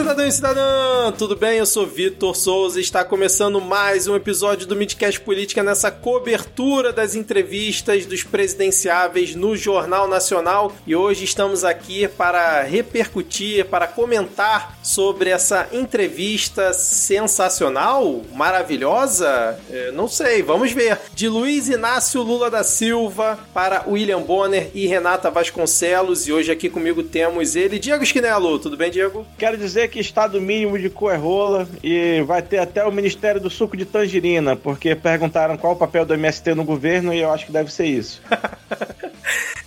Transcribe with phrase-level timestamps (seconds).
[0.00, 1.12] cidadão e cidadã!
[1.12, 1.58] Tudo bem?
[1.58, 6.90] Eu sou Vitor Souza e está começando mais um episódio do Midcast Política nessa cobertura
[6.90, 10.72] das entrevistas dos presidenciáveis no Jornal Nacional.
[10.86, 20.08] E hoje estamos aqui para repercutir, para comentar sobre essa entrevista sensacional, maravilhosa, é, não
[20.08, 20.98] sei, vamos ver.
[21.12, 26.26] De Luiz Inácio Lula da Silva para William Bonner e Renata Vasconcelos.
[26.26, 28.58] E hoje aqui comigo temos ele, Diego Esquinelo.
[28.58, 29.26] Tudo bem, Diego?
[29.36, 33.40] Quero dizer que estado mínimo de cu é rola e vai ter até o Ministério
[33.40, 37.30] do Suco de Tangerina, porque perguntaram qual o papel do MST no governo e eu
[37.30, 38.22] acho que deve ser isso.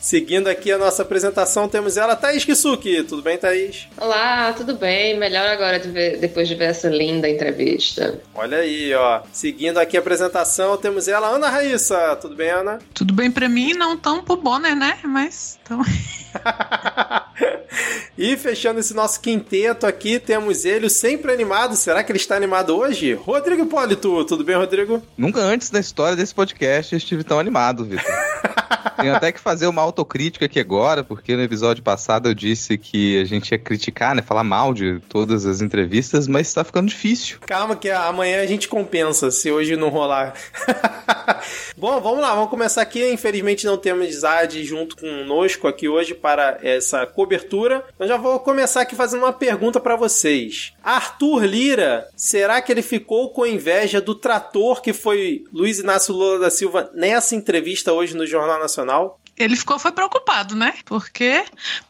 [0.03, 3.03] Seguindo aqui a nossa apresentação, temos ela, Thaís Kisuki.
[3.03, 3.87] Tudo bem, Thaís?
[3.95, 5.17] Olá, tudo bem?
[5.17, 8.19] Melhor agora de ver, depois de ver essa linda entrevista.
[8.35, 9.21] Olha aí, ó.
[9.31, 12.17] Seguindo aqui a apresentação, temos ela, Ana Raíssa.
[12.17, 12.79] Tudo bem, Ana?
[12.93, 14.99] Tudo bem pra mim, não tão pro Bonner, né?
[15.05, 15.57] Mas.
[15.63, 15.79] Então...
[18.17, 21.77] e fechando esse nosso quinteto aqui, temos ele, sempre animado.
[21.77, 23.13] Será que ele está animado hoje?
[23.13, 24.25] Rodrigo Hipólito.
[24.25, 25.01] Tudo bem, Rodrigo?
[25.17, 28.03] Nunca antes da história desse podcast eu estive tão animado, Vitor.
[29.03, 33.21] Tenho até que fazer uma autocrítica aqui agora, porque no episódio passado eu disse que
[33.21, 34.21] a gente ia criticar, né?
[34.21, 37.37] Falar mal de todas as entrevistas, mas tá ficando difícil.
[37.45, 40.33] Calma que amanhã a gente compensa, se hoje não rolar.
[41.77, 43.11] Bom, vamos lá, vamos começar aqui.
[43.11, 47.85] Infelizmente não temos Zad junto conosco aqui hoje para essa cobertura.
[47.99, 50.73] Eu já vou começar aqui fazendo uma pergunta para vocês.
[50.83, 56.39] Arthur Lira, será que ele ficou com inveja do trator que foi Luiz Inácio Lula
[56.39, 59.19] da Silva nessa entrevista hoje no Jornal Nacional?
[59.37, 60.73] Ele ficou foi preocupado, né?
[60.85, 61.43] Porque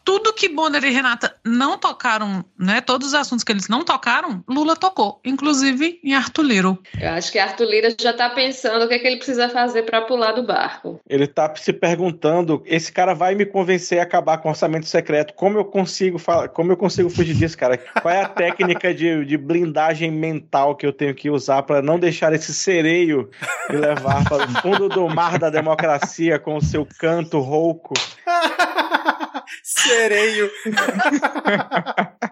[0.04, 2.80] tudo que Bonner e Renata não tocaram, né?
[2.80, 6.78] Todos os assuntos que eles não tocaram, Lula tocou, inclusive em Arthur Lira.
[7.00, 9.82] Eu acho que Arthur Lira já tá pensando o que, é que ele precisa fazer
[9.82, 11.00] para pular do barco.
[11.08, 15.34] Ele tá se perguntando: esse cara vai me convencer a acabar com o orçamento secreto?
[15.34, 17.76] Como eu consigo falar, como eu consigo fugir disso, cara?
[17.76, 21.98] Qual é a técnica de, de blindagem mental que eu tenho que usar para não
[21.98, 23.30] deixar esse sereio
[23.68, 27.94] me levar para o fundo do mar da democracia com o seu canto rouco.
[29.62, 30.50] Sereio.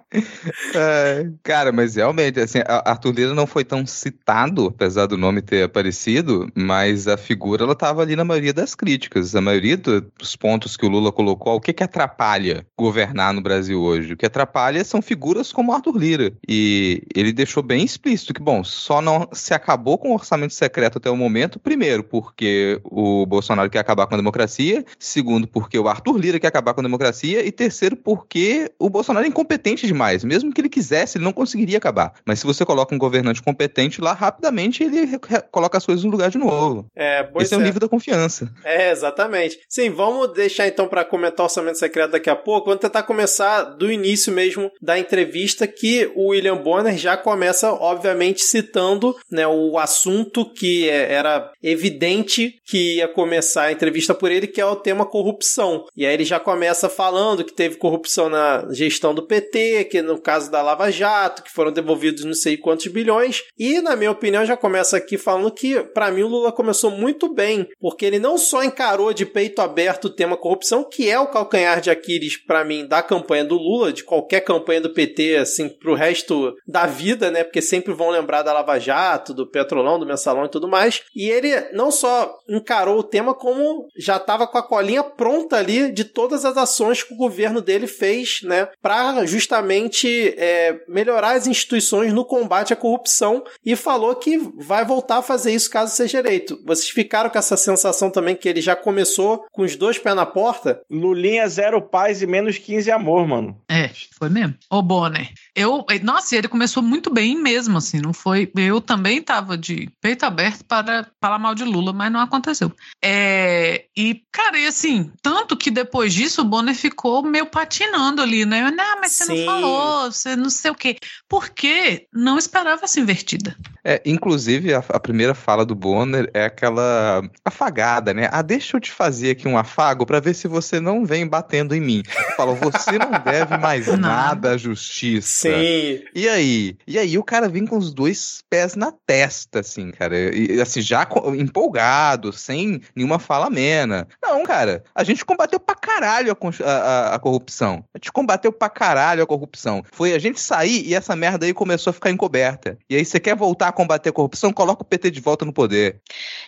[0.74, 5.64] é, cara, mas realmente, assim, Arthur Lira não foi tão citado, apesar do nome ter
[5.64, 9.34] aparecido, mas a figura ela estava ali na maioria das críticas.
[9.34, 13.80] A maioria dos pontos que o Lula colocou, o que que atrapalha governar no Brasil
[13.80, 14.12] hoje?
[14.12, 16.32] O que atrapalha são figuras como Arthur Lira.
[16.48, 20.98] E ele deixou bem explícito que, bom, só não se acabou com o orçamento secreto
[20.98, 25.88] até o momento, primeiro, porque o Bolsonaro quer acabar com a democracia, segundo, porque o
[25.88, 30.24] Arthur Lira quer acabar com a democracia, e terceiro, porque o Bolsonaro é incompetente demais.
[30.24, 32.14] Mesmo que ele quisesse, ele não conseguiria acabar.
[32.24, 35.18] Mas se você coloca um governante competente lá, rapidamente ele
[35.50, 36.86] coloca as coisas no lugar de novo.
[36.96, 38.52] É, Esse é, é um nível da confiança.
[38.64, 39.58] É, exatamente.
[39.68, 42.66] Sim, vamos deixar então para comentar o orçamento secreto daqui a pouco.
[42.66, 48.42] Vamos tentar começar do início mesmo da entrevista que o William Bonner já começa, obviamente,
[48.42, 54.46] citando né, o assunto que é, era evidente que ia começar a entrevista por ele,
[54.46, 55.84] que é o tema corrupção.
[55.96, 60.20] E aí ele já começa falando que teve corrupção na gestão do PT, que no
[60.20, 63.42] caso da Lava Jato, que foram devolvidos não sei quantos bilhões.
[63.58, 67.32] E, na minha opinião, já começa aqui falando que, para mim, o Lula começou muito
[67.32, 71.26] bem, porque ele não só encarou de peito aberto o tema corrupção, que é o
[71.26, 75.68] calcanhar de Aquiles, para mim, da campanha do Lula, de qualquer campanha do PT, assim,
[75.68, 77.42] pro resto da vida, né?
[77.44, 81.02] Porque sempre vão lembrar da Lava Jato, do Petrolão, do Mensalão e tudo mais.
[81.14, 85.92] E ele não só encarou o tema, como já estava com a colinha pronta ali
[85.92, 91.46] de todas as ações que o governo dele fez, né, para justamente é, melhorar as
[91.46, 96.18] instituições no combate à corrupção e falou que vai voltar a fazer isso caso seja
[96.18, 96.60] eleito.
[96.64, 100.26] Vocês ficaram com essa sensação também que ele já começou com os dois pés na
[100.26, 100.80] porta?
[100.90, 103.56] Lulinha zero paz e menos 15 amor, mano.
[103.68, 104.54] É, foi mesmo.
[104.70, 109.56] Ô, Bonner, eu, nossa, ele começou muito bem mesmo, assim, não foi, eu também tava
[109.56, 112.72] de peito aberto para falar mal de Lula, mas não aconteceu.
[113.02, 118.44] É, e, cara, e assim, tanto que depois disso o Bonner ficou meio patinando ali,
[118.44, 118.70] né?
[118.70, 119.44] Não, mas você Sim.
[119.44, 120.96] não falou, você não sei o quê.
[121.28, 123.56] Porque não esperava essa invertida.
[123.84, 128.28] É, inclusive, a, a, primeira fala do Bonner é aquela afagada, né?
[128.30, 131.74] Ah, deixa eu te fazer aqui um afago para ver se você não vem batendo
[131.74, 132.02] em mim.
[132.36, 133.96] Fala, você não deve mais não.
[133.96, 135.48] nada à justiça.
[135.48, 136.04] Sim.
[136.14, 136.76] E aí?
[136.86, 140.16] E aí o cara vem com os dois pés na testa, assim, cara.
[140.16, 144.06] E, assim, já empolgado, sem nenhuma fala amena.
[144.22, 147.84] Não, cara, a gente combateu pra caralho a, a, a corrupção.
[147.94, 149.82] A gente combateu pra caralho a corrupção.
[149.90, 152.78] Foi a gente sair e essa merda aí começou a ficar encoberta.
[152.88, 155.52] E aí você quer voltar tentar combater a corrupção, coloca o PT de volta no
[155.52, 156.00] poder.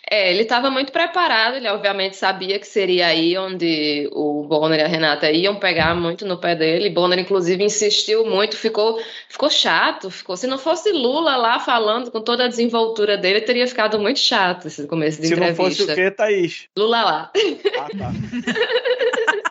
[0.09, 4.83] É, ele estava muito preparado, ele obviamente sabia que seria aí onde o Bonner e
[4.83, 6.89] a Renata iam pegar muito no pé dele.
[6.89, 10.09] Bonner, inclusive, insistiu muito, ficou, ficou chato.
[10.09, 10.37] Ficou.
[10.37, 14.67] Se não fosse Lula lá falando com toda a desenvoltura dele, teria ficado muito chato
[14.67, 15.63] esse começo de Se entrevista.
[15.63, 16.67] não fosse o quê, Thaís?
[16.77, 17.31] Lula lá.
[17.77, 18.11] Ah, tá.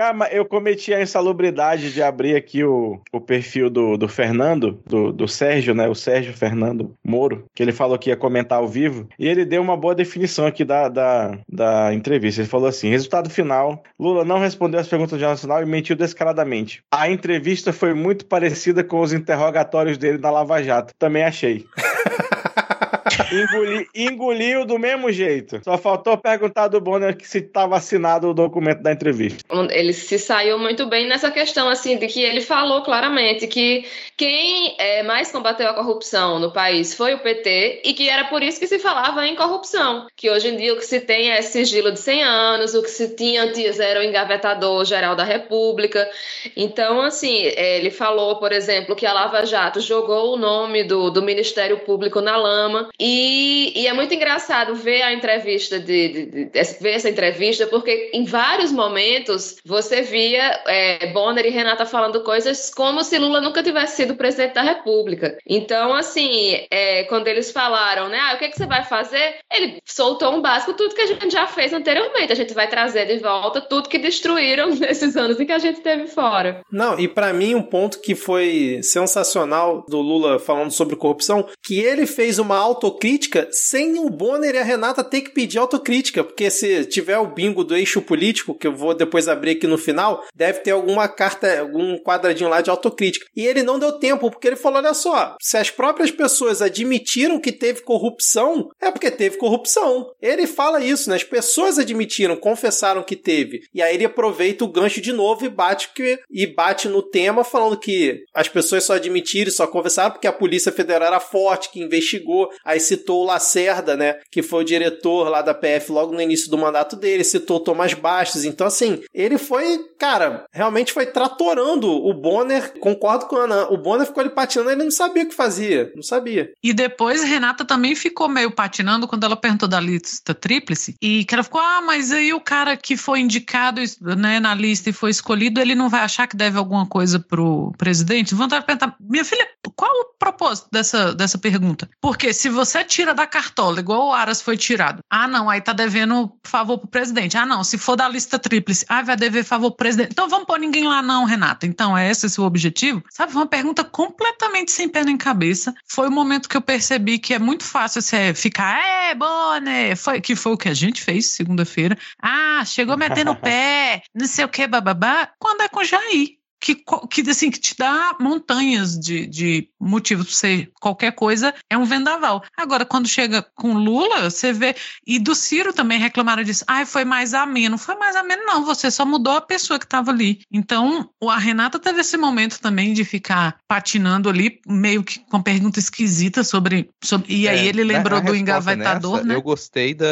[0.00, 4.82] Cara, mas eu cometi a insalubridade de abrir aqui o, o perfil do, do Fernando,
[4.86, 5.86] do, do Sérgio, né?
[5.88, 9.06] O Sérgio Fernando Moro, que ele falou que ia comentar ao vivo.
[9.18, 12.40] E ele deu uma boa definição aqui da, da, da entrevista.
[12.40, 16.82] Ele falou assim: resultado final: Lula não respondeu as perguntas do Nacional e mentiu descaradamente.
[16.90, 20.94] A entrevista foi muito parecida com os interrogatórios dele na Lava Jato.
[20.98, 21.66] Também achei.
[23.32, 25.60] Engoli, engoliu do mesmo jeito.
[25.62, 29.44] Só faltou perguntar do Bonner se estava assinado o documento da entrevista.
[29.70, 33.84] Ele se saiu muito bem nessa questão, assim, de que ele falou claramente que
[34.16, 38.42] quem é, mais combateu a corrupção no país foi o PT e que era por
[38.42, 40.06] isso que se falava em corrupção.
[40.16, 42.90] Que hoje em dia o que se tem é sigilo de 100 anos, o que
[42.90, 46.08] se tinha antes era o engavetador geral da República.
[46.56, 51.22] Então, assim, ele falou, por exemplo, que a Lava Jato jogou o nome do, do
[51.22, 56.62] Ministério Público na lama e, e é muito engraçado ver a entrevista de, de, de,
[56.80, 62.70] ver essa entrevista porque em vários momentos você via é, Bonner e Renata falando coisas
[62.74, 65.38] como se Lula nunca tivesse sido presidente da República.
[65.46, 69.36] Então, assim, é, quando eles falaram, né, ah, o que, que você vai fazer?
[69.50, 72.32] Ele soltou um básico, tudo que a gente já fez anteriormente.
[72.32, 75.80] A gente vai trazer de volta tudo que destruíram nesses anos em que a gente
[75.80, 76.60] teve fora.
[76.70, 81.80] Não, e para mim um ponto que foi sensacional do Lula falando sobre corrupção, que
[81.80, 82.56] ele fez uma
[82.90, 87.26] autocrítica sem o Bonner e a Renata ter que pedir autocrítica, porque se tiver o
[87.26, 91.08] bingo do eixo político, que eu vou depois abrir aqui no final, deve ter alguma
[91.08, 93.26] carta, algum quadradinho lá de autocrítica.
[93.34, 97.40] E ele não deu tempo, porque ele falou: olha só, se as próprias pessoas admitiram
[97.40, 100.10] que teve corrupção, é porque teve corrupção.
[100.20, 101.16] Ele fala isso, né?
[101.16, 103.60] As pessoas admitiram, confessaram que teve.
[103.72, 107.44] E aí ele aproveita o gancho de novo e bate, que, e bate no tema,
[107.44, 111.80] falando que as pessoas só admitiram só confessaram porque a Polícia Federal era forte, que
[111.80, 112.50] investigou.
[112.64, 114.16] Aí citou o Lacerda, né?
[114.30, 117.60] Que foi o diretor lá da PF logo no início do mandato dele, citou o
[117.60, 118.44] Tomás Bastos.
[118.44, 122.78] Então, assim, ele foi, cara, realmente foi tratorando o Bonner.
[122.78, 123.70] Concordo com a Ana.
[123.70, 125.92] O Bonner ficou ali patinando, ele não sabia o que fazia.
[125.94, 126.52] Não sabia.
[126.62, 130.94] E depois Renata também ficou meio patinando quando ela perguntou da lista tríplice.
[131.00, 134.90] E que ela ficou, ah, mas aí o cara que foi indicado né, na lista
[134.90, 138.34] e foi escolhido, ele não vai achar que deve alguma coisa pro presidente?
[138.34, 139.46] Vontade de perguntar, minha filha,
[139.76, 141.88] qual o propósito dessa, dessa pergunta?
[142.00, 145.72] Porque se você tira da cartola, igual o Aras foi tirado, ah, não, aí tá
[145.72, 147.36] devendo favor pro presidente.
[147.36, 150.12] Ah, não, se for da lista tríplice, ah, vai dever favor pro presidente.
[150.12, 151.66] Então vamos pôr ninguém lá, não, Renata.
[151.66, 153.02] Então é esse o seu objetivo?
[153.10, 155.74] Sabe, uma pergunta completamente sem pé nem cabeça.
[155.86, 160.20] Foi o momento que eu percebi que é muito fácil você ficar, é, Bonner, foi,
[160.20, 161.96] que foi o que a gente fez segunda-feira.
[162.22, 165.28] Ah, chegou metendo o pé, não sei o que, bababá.
[165.38, 166.74] Quando é com Jair que,
[167.10, 171.84] que, assim, que te dá montanhas de, de motivos para ser qualquer coisa, é um
[171.84, 172.44] vendaval.
[172.56, 174.76] Agora, quando chega com Lula, você vê.
[175.06, 176.64] E do Ciro também reclamaram disso.
[176.66, 177.78] Ai, foi mais ameno.
[177.78, 178.64] Foi mais ameno, não.
[178.64, 180.40] Você só mudou a pessoa que estava ali.
[180.52, 185.78] Então, a Renata teve esse momento também de ficar patinando ali, meio que com pergunta
[185.78, 186.90] esquisita sobre.
[187.02, 189.34] sobre e aí É, ele lembrou a do engavetador, nessa, né?
[189.34, 190.06] Eu gostei da.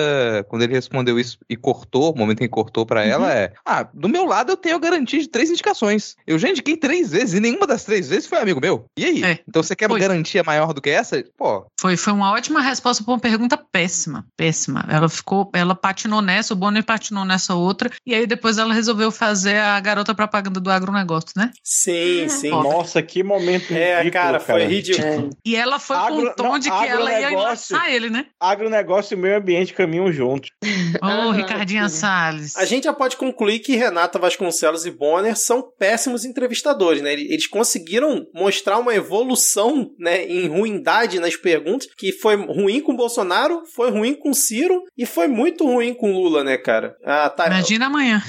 [0.49, 3.07] Quando ele respondeu isso e cortou, o momento em que cortou pra Uhum.
[3.07, 3.53] ela é.
[3.65, 6.17] Ah, do meu lado eu tenho a garantia de três indicações.
[6.27, 8.85] Eu já indiquei três vezes e nenhuma das três vezes foi amigo meu.
[8.99, 9.25] E aí?
[9.25, 9.39] É.
[9.49, 10.01] Então você quer uma Foi.
[10.01, 11.23] garantia maior do que essa?
[11.37, 14.85] Pô, Foi, foi uma ótima resposta para uma pergunta péssima, péssima.
[14.89, 19.11] Ela ficou, ela patinou nessa, o Bonner patinou nessa outra, e aí depois ela resolveu
[19.11, 21.51] fazer a garota propaganda do agronegócio, né?
[21.63, 22.51] Sim, sim.
[22.53, 25.31] Ó, Nossa, que momento É, ridículo, cara, foi ridículo.
[25.45, 28.27] E ela foi com Agro- o tom não, de que ela ia enlaçar ele, né?
[28.41, 30.51] Agronegócio e meio ambiente caminham juntos.
[31.03, 31.97] Ô, Aham, Ricardinha sim.
[32.01, 32.57] Salles.
[32.57, 37.13] A gente já pode concluir que Renata Vasconcelos e Bonner são péssimos entrevistadores, né?
[37.13, 43.63] Eles conseguiram mostrar uma evolução, né, em ruindade nas perguntas, que foi ruim com Bolsonaro,
[43.75, 46.97] foi ruim com Ciro e foi muito ruim com Lula, né, cara?
[47.05, 47.47] Ah, tá.
[47.47, 48.23] Imagina amanhã.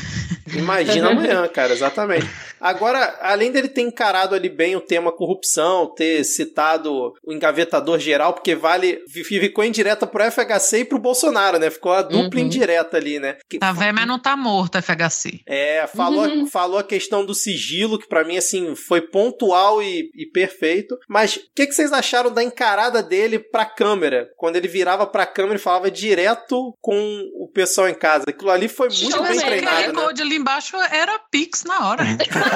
[0.56, 2.27] Imagina amanhã, cara, exatamente.
[2.60, 8.34] Agora, além dele ter encarado ali bem o tema corrupção, ter citado o engavetador geral,
[8.34, 9.00] porque vale.
[9.10, 11.70] ficou indireta pro FHC e pro Bolsonaro, né?
[11.70, 12.46] Ficou a dupla Uhum.
[12.46, 13.38] indireta ali, né?
[13.50, 15.42] Que- Tá velho, mas não tá morto, FHC.
[15.48, 20.25] é, falou, falou a questão do sigilo, que pra mim, assim, foi pontual e, e
[20.25, 20.98] perfeito.
[21.08, 24.30] Mas o que, que vocês acharam da encarada dele pra câmera?
[24.38, 28.25] Quando ele virava pra câmera e falava direto com o pessoal em casa.
[28.28, 30.13] Aquilo ali foi muito Show bem treinado, Aquele né?
[30.22, 32.04] ali embaixo era Pix na hora.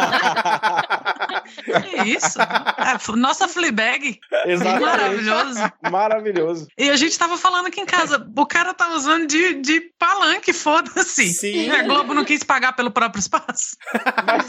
[1.63, 2.41] Que isso?
[2.41, 4.19] É, nossa Fleabag.
[4.45, 4.81] Exatamente.
[4.85, 5.71] Maravilhoso.
[5.91, 6.67] Maravilhoso.
[6.77, 10.53] E a gente tava falando aqui em casa, o cara tá usando de, de palanque,
[10.53, 11.27] foda-se.
[11.33, 11.69] Sim.
[11.69, 13.75] A Globo não quis pagar pelo próprio espaço.
[14.25, 14.45] Mas,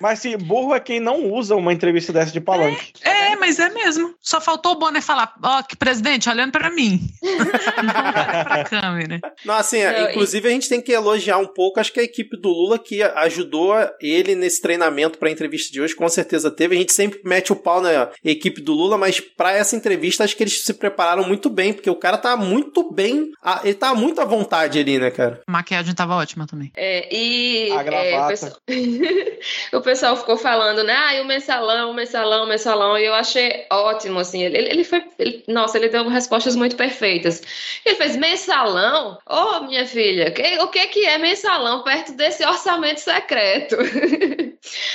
[0.00, 2.92] mas se burro é quem não usa uma entrevista dessa de palanque.
[3.02, 4.14] É, mas é mesmo.
[4.20, 7.00] Só faltou o Bonner falar, ó, que presidente, olhando pra mim.
[7.22, 9.20] não olha pra câmera.
[9.44, 12.04] Não, assim, Não, e- inclusive a gente tem que elogiar um pouco, acho que a
[12.04, 16.76] equipe do Lula que ajudou ele nesse treinamento pra entrevista de hoje, com certeza teve.
[16.76, 20.36] A gente sempre mete o pau na equipe do Lula, mas pra essa entrevista acho
[20.36, 23.30] que eles se prepararam muito bem, porque o cara tá muito bem,
[23.64, 25.40] ele tá muito à vontade ali, né, cara?
[25.46, 26.70] A maquiagem tava ótima também.
[26.76, 28.52] É, e A é, o, pessoal...
[29.74, 30.94] o pessoal ficou falando, né?
[30.96, 32.98] Ah, e o mensalão, o mensalão, o mensalão.
[32.98, 34.42] E eu achei ótimo, assim.
[34.42, 35.02] Ele, ele foi.
[35.18, 37.42] ele- nossa, ele deu respostas muito perfeitas.
[37.84, 39.18] Ele fez mensalão?
[39.28, 43.76] Ô, minha filha, que- o que, que é mensalão perto desse orçamento secreto?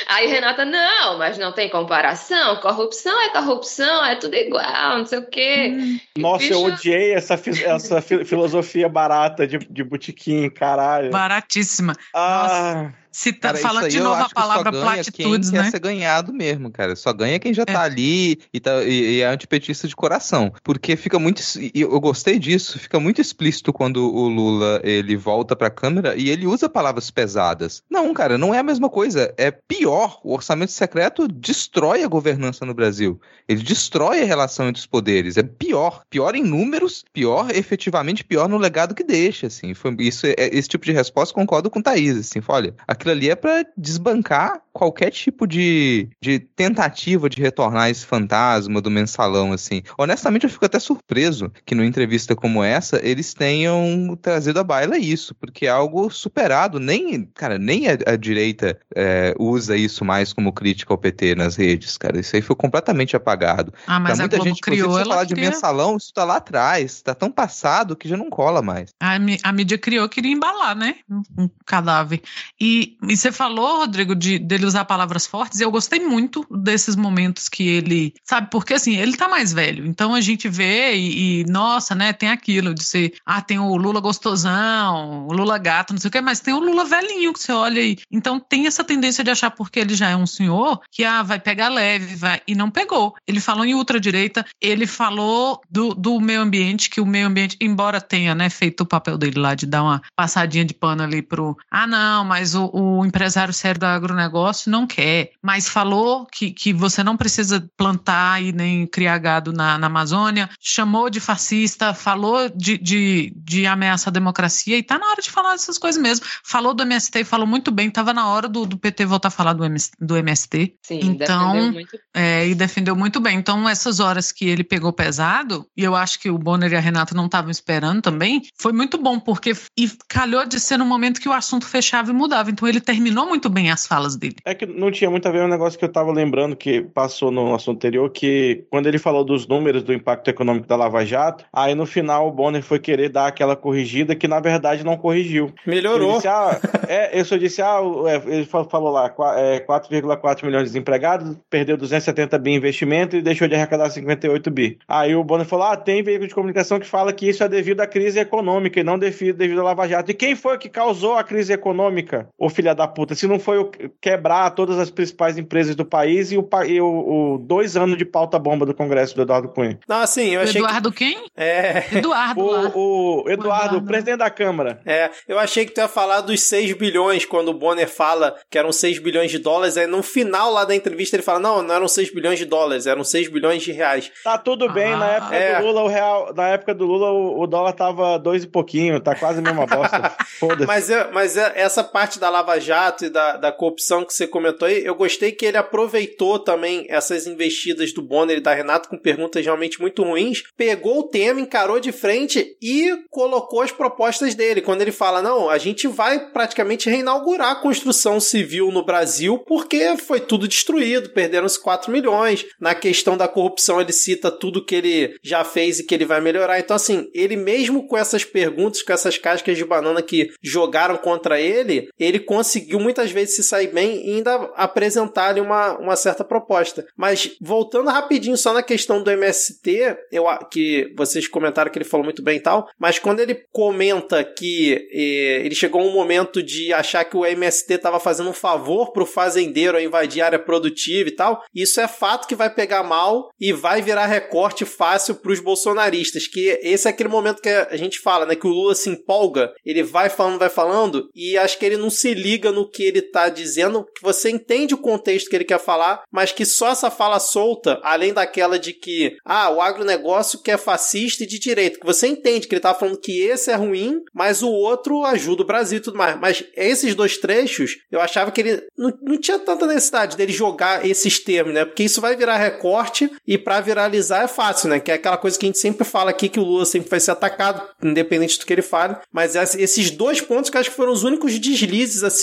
[0.07, 2.57] Aí Renata, não, mas não tem comparação.
[2.57, 5.99] Corrupção é corrupção, é tudo igual, não sei o quê.
[6.17, 11.11] Nossa, eu Bicho- odiei essa, essa fi- filosofia barata de, de botequim, caralho.
[11.11, 11.93] Baratíssima.
[12.13, 15.63] Ah, Se tá Cara, falando de novo a palavra platitudes, quem né?
[15.63, 16.97] quer ser ganhado mesmo, cara.
[16.97, 17.65] Só ganha quem já É.
[17.65, 20.51] tá ali e, tá, e, e é antipetista de coração.
[20.61, 21.41] Porque fica muito.
[21.73, 26.45] Eu gostei disso, fica muito explícito quando o Lula ele volta pra câmera e ele
[26.45, 27.81] usa palavras pesadas.
[27.89, 29.33] Não, cara, não é a mesma coisa.
[29.37, 30.19] É pior.
[30.21, 33.17] O orçamento secreto destrói a governança no Brasil.
[33.47, 35.37] Ele destrói a relação entre os poderes.
[35.37, 36.01] É pior.
[36.09, 39.73] Pior em números, pior, efetivamente pior no legado que deixa, assim.
[39.73, 42.41] Foi, isso, é, esse tipo de resposta concordo com o Thaís, assim.
[42.45, 48.81] Olha, aquilo ali é pra desbancar qualquer tipo de, de tentativa de retornar esse fantasma
[48.81, 49.81] do mensalão, assim.
[49.97, 54.97] Honestamente, eu fico até surpreso que numa entrevista como essa, eles tenham trazido à baila
[54.97, 56.77] isso, porque é algo superado.
[56.77, 61.55] Nem, cara, nem a, a direita é, usa isso mais como crítica ao PT nas
[61.55, 62.19] redes, cara.
[62.19, 63.73] Isso aí foi completamente apagado.
[63.87, 65.51] Ah, mas pra a muita gente, criou, você falar de queria...
[65.51, 68.93] mensalão, isso tá lá atrás, tá tão passado que já não cola mais.
[68.99, 70.95] A, a mídia criou, queria embalar, né?
[71.09, 72.21] Um, um cadáver.
[72.59, 75.59] E, e você falou, Rodrigo, de dele usar palavras fortes.
[75.59, 78.13] e Eu gostei muito desses momentos que ele.
[78.23, 79.85] Sabe, porque assim, ele tá mais velho.
[79.85, 82.13] Então a gente vê e, e, nossa, né?
[82.13, 83.13] Tem aquilo de ser.
[83.25, 86.59] Ah, tem o Lula gostosão, o Lula gato, não sei o quê, mas tem o
[86.59, 87.97] Lula velhinho que você olha aí.
[88.11, 91.39] Então tem essa tendência de achar, porque ele já é um senhor, que ah, vai
[91.39, 92.41] pegar leve, vai.
[92.47, 93.15] E não pegou.
[93.27, 98.01] Ele falou em ultradireita, ele falou do, do meio ambiente, que o meio ambiente, embora
[98.01, 101.57] tenha né, feito o papel dele lá de dar uma passadinha de pano ali pro.
[101.69, 105.31] Ah, não, mas o, o empresário sério do agronegócio não quer.
[105.41, 110.49] Mas falou que, que você não precisa plantar e nem criar gado na, na Amazônia,
[110.59, 115.31] chamou de fascista, falou de, de, de ameaça à democracia, e tá na hora de
[115.31, 116.25] falar dessas coisas mesmo.
[116.43, 119.31] Falou do MST e falou muito bem, tava na hora do, do PT voltar a
[119.31, 120.75] falar do, MS, do MST.
[120.81, 121.99] Sim, Então, defendeu muito.
[122.13, 123.37] É, e defendeu muito bem.
[123.37, 126.81] Então, essas horas que ele pegou pesado, e eu acho que o Bonner e a
[126.81, 131.21] Renata não estavam esperando também, foi muito bom, porque e calhou de ser no momento
[131.21, 132.51] que o assunto fechava e mudava.
[132.51, 134.35] Então, ele terminou muito bem as falas dele.
[134.45, 137.31] É que não tinha muito a ver um negócio que eu tava lembrando que passou
[137.31, 141.45] no assunto anterior, que quando ele falou dos números do impacto econômico da Lava Jato,
[141.51, 145.45] aí no final o Bonner foi querer dar aquela corrigida que na verdade não corrigiu.
[145.65, 146.15] Ele Melhorou.
[146.15, 149.59] disse, ah, é, eu só disse, ah, o- é, ele fa- falou lá, qua- é,
[149.59, 154.77] 4,4 milhões de desempregados, perdeu 270 bi em investimento e deixou de arrecadar 58 bi.
[154.87, 157.81] Aí o Bonner falou, ah, tem veículo de comunicação que fala que isso é devido
[157.81, 160.11] à crise econômica e não devido, devido à Lava Jato.
[160.11, 163.13] E quem foi que causou a crise econômica, ô filha da puta?
[163.15, 163.69] Se não foi o
[164.01, 168.05] quebrar todas as principais empresas do país e o, e o- o dois anos de
[168.05, 169.77] pauta-bomba do Congresso do Eduardo Cunha.
[169.87, 171.15] Não, assim, eu O achei Eduardo quem?
[171.23, 171.31] que...
[171.35, 171.83] É...
[171.93, 172.41] Eduardo.
[172.41, 173.81] O, o Eduardo, Eduardo.
[173.85, 174.79] presidente da Câmara.
[174.85, 178.57] É, eu achei que tu ia falar dos 6 bilhões, quando o Bonner fala que
[178.57, 181.75] eram 6 bilhões de dólares, aí no final lá da entrevista ele fala, não, não
[181.75, 184.11] eram 6 bilhões de dólares, eram 6 bilhões de reais.
[184.23, 185.59] Tá tudo bem, Ah, na época é.
[185.59, 188.99] do Lula, o real, na época do Lula, o, o dólar tava dois e pouquinho,
[188.99, 190.13] tá quase a mesma bosta.
[190.39, 190.65] Foda-se.
[190.65, 194.67] Mas, é- mas essa parte da Lava Jato e da, da corrupção que você comentou
[194.67, 198.97] aí, eu gostei que ele aproveitou também essas investidas do Bonner e da Renato com
[198.97, 204.61] perguntas realmente muito ruins, pegou o tema, encarou de frente e colocou as propostas dele.
[204.61, 209.97] Quando ele fala, não, a gente vai praticamente reinaugurar a construção civil no Brasil porque
[209.97, 212.45] foi tudo destruído, perderam-se 4 milhões.
[212.59, 216.21] Na questão da corrupção, ele cita tudo que ele já fez e que ele vai
[216.21, 216.59] melhorar.
[216.59, 221.39] Então, assim, ele mesmo com essas perguntas, com essas cascas de banana que jogaram contra
[221.39, 226.21] ele, ele conseguiu muitas vezes se sair bem e ainda apresentar ali uma, uma certa
[226.21, 226.85] proposta.
[226.97, 232.03] Mas voltando rapidinho só na questão do MST, eu, que vocês comentaram que ele falou
[232.03, 236.73] muito bem e tal, mas quando ele comenta que eh, ele chegou um momento de
[236.73, 241.07] achar que o MST estava fazendo um favor pro fazendeiro a invadir a área produtiva
[241.07, 245.39] e tal, isso é fato que vai pegar mal e vai virar recorte fácil pros
[245.39, 248.89] bolsonaristas, que esse é aquele momento que a gente fala, né, que o Lula se
[248.89, 252.81] empolga, ele vai falando, vai falando, e acho que ele não se liga no que
[252.81, 256.71] ele tá dizendo, que você entende o contexto que ele quer falar, mas que só
[256.71, 261.37] essa fala solta, além daquela de que, ah, o agronegócio que é fascista e de
[261.37, 265.03] direita, que você entende que ele tá falando que esse é ruim, mas o outro
[265.03, 266.19] ajuda o Brasil e tudo mais.
[266.19, 270.85] Mas esses dois trechos, eu achava que ele não, não tinha tanta necessidade dele jogar
[270.85, 271.63] esses termos, né?
[271.63, 274.79] Porque isso vai virar recorte e para viralizar é fácil, né?
[274.79, 276.99] Que é aquela coisa que a gente sempre fala aqui que o Lula sempre vai
[276.99, 278.95] ser atacado, independente do que ele fale.
[279.11, 282.14] Mas esses dois pontos que acho que foram os únicos deslizes, assim,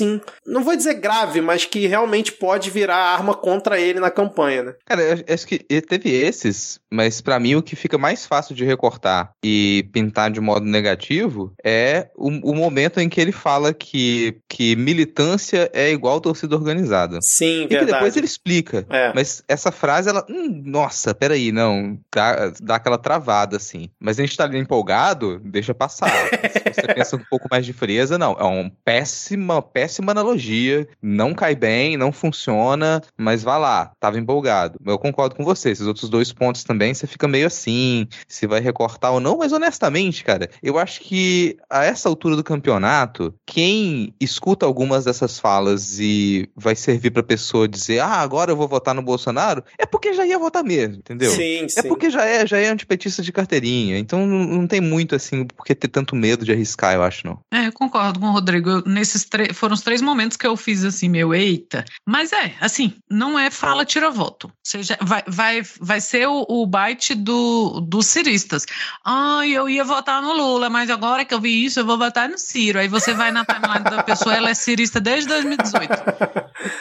[0.47, 4.75] não vou dizer grave, mas que realmente pode virar arma contra ele na campanha, né?
[4.85, 9.33] Cara, acho que teve esses, mas para mim o que fica mais fácil de recortar
[9.45, 14.77] e pintar de modo negativo é o, o momento em que ele fala que, que
[14.77, 17.19] militância é igual torcida organizada.
[17.23, 17.87] Sim, e verdade.
[17.87, 18.87] que depois ele explica.
[18.89, 19.13] É.
[19.15, 20.25] Mas essa frase, ela.
[20.29, 21.99] Hum, nossa, peraí, não.
[22.15, 23.89] Dá, dá aquela travada, assim.
[24.01, 26.11] Mas a gente tá ali empolgado, deixa passar.
[26.73, 28.33] Se você pensa um pouco mais de frieza, não.
[28.33, 29.82] É uma péssima, péssima
[30.13, 30.87] analogia.
[31.01, 33.93] Não cai bem, não funciona, mas vá lá.
[33.99, 34.79] Tava empolgado.
[34.85, 35.71] Eu concordo com você.
[35.71, 39.53] Esses outros dois pontos também, você fica meio assim, se vai recortar ou não, mas
[39.53, 45.99] honestamente, cara, eu acho que a essa altura do campeonato, quem escuta algumas dessas falas
[45.99, 50.13] e vai servir pra pessoa dizer, ah, agora eu vou votar no Bolsonaro, é porque
[50.13, 51.31] já ia votar mesmo, entendeu?
[51.31, 51.81] Sim, sim.
[51.81, 53.99] É porque já é, já é antipetista de carteirinha.
[53.99, 57.39] Então não, tem muito assim porque ter tanto medo de arriscar, eu acho, não.
[57.53, 58.83] É, eu concordo com o Rodrigo.
[58.87, 61.85] Nesses três foram os três momentos que eu fiz assim, meu, eita.
[62.05, 64.51] Mas é, assim, não é fala tira voto.
[64.61, 68.67] Seja, vai, vai, vai ser o, o bite do, dos ciristas.
[69.05, 72.29] Ai, eu ia votar no Lula, mas agora que eu vi isso, eu vou votar
[72.29, 72.81] no Ciro.
[72.81, 75.93] Aí você vai na timeline da pessoa, ela é cirista desde 2018.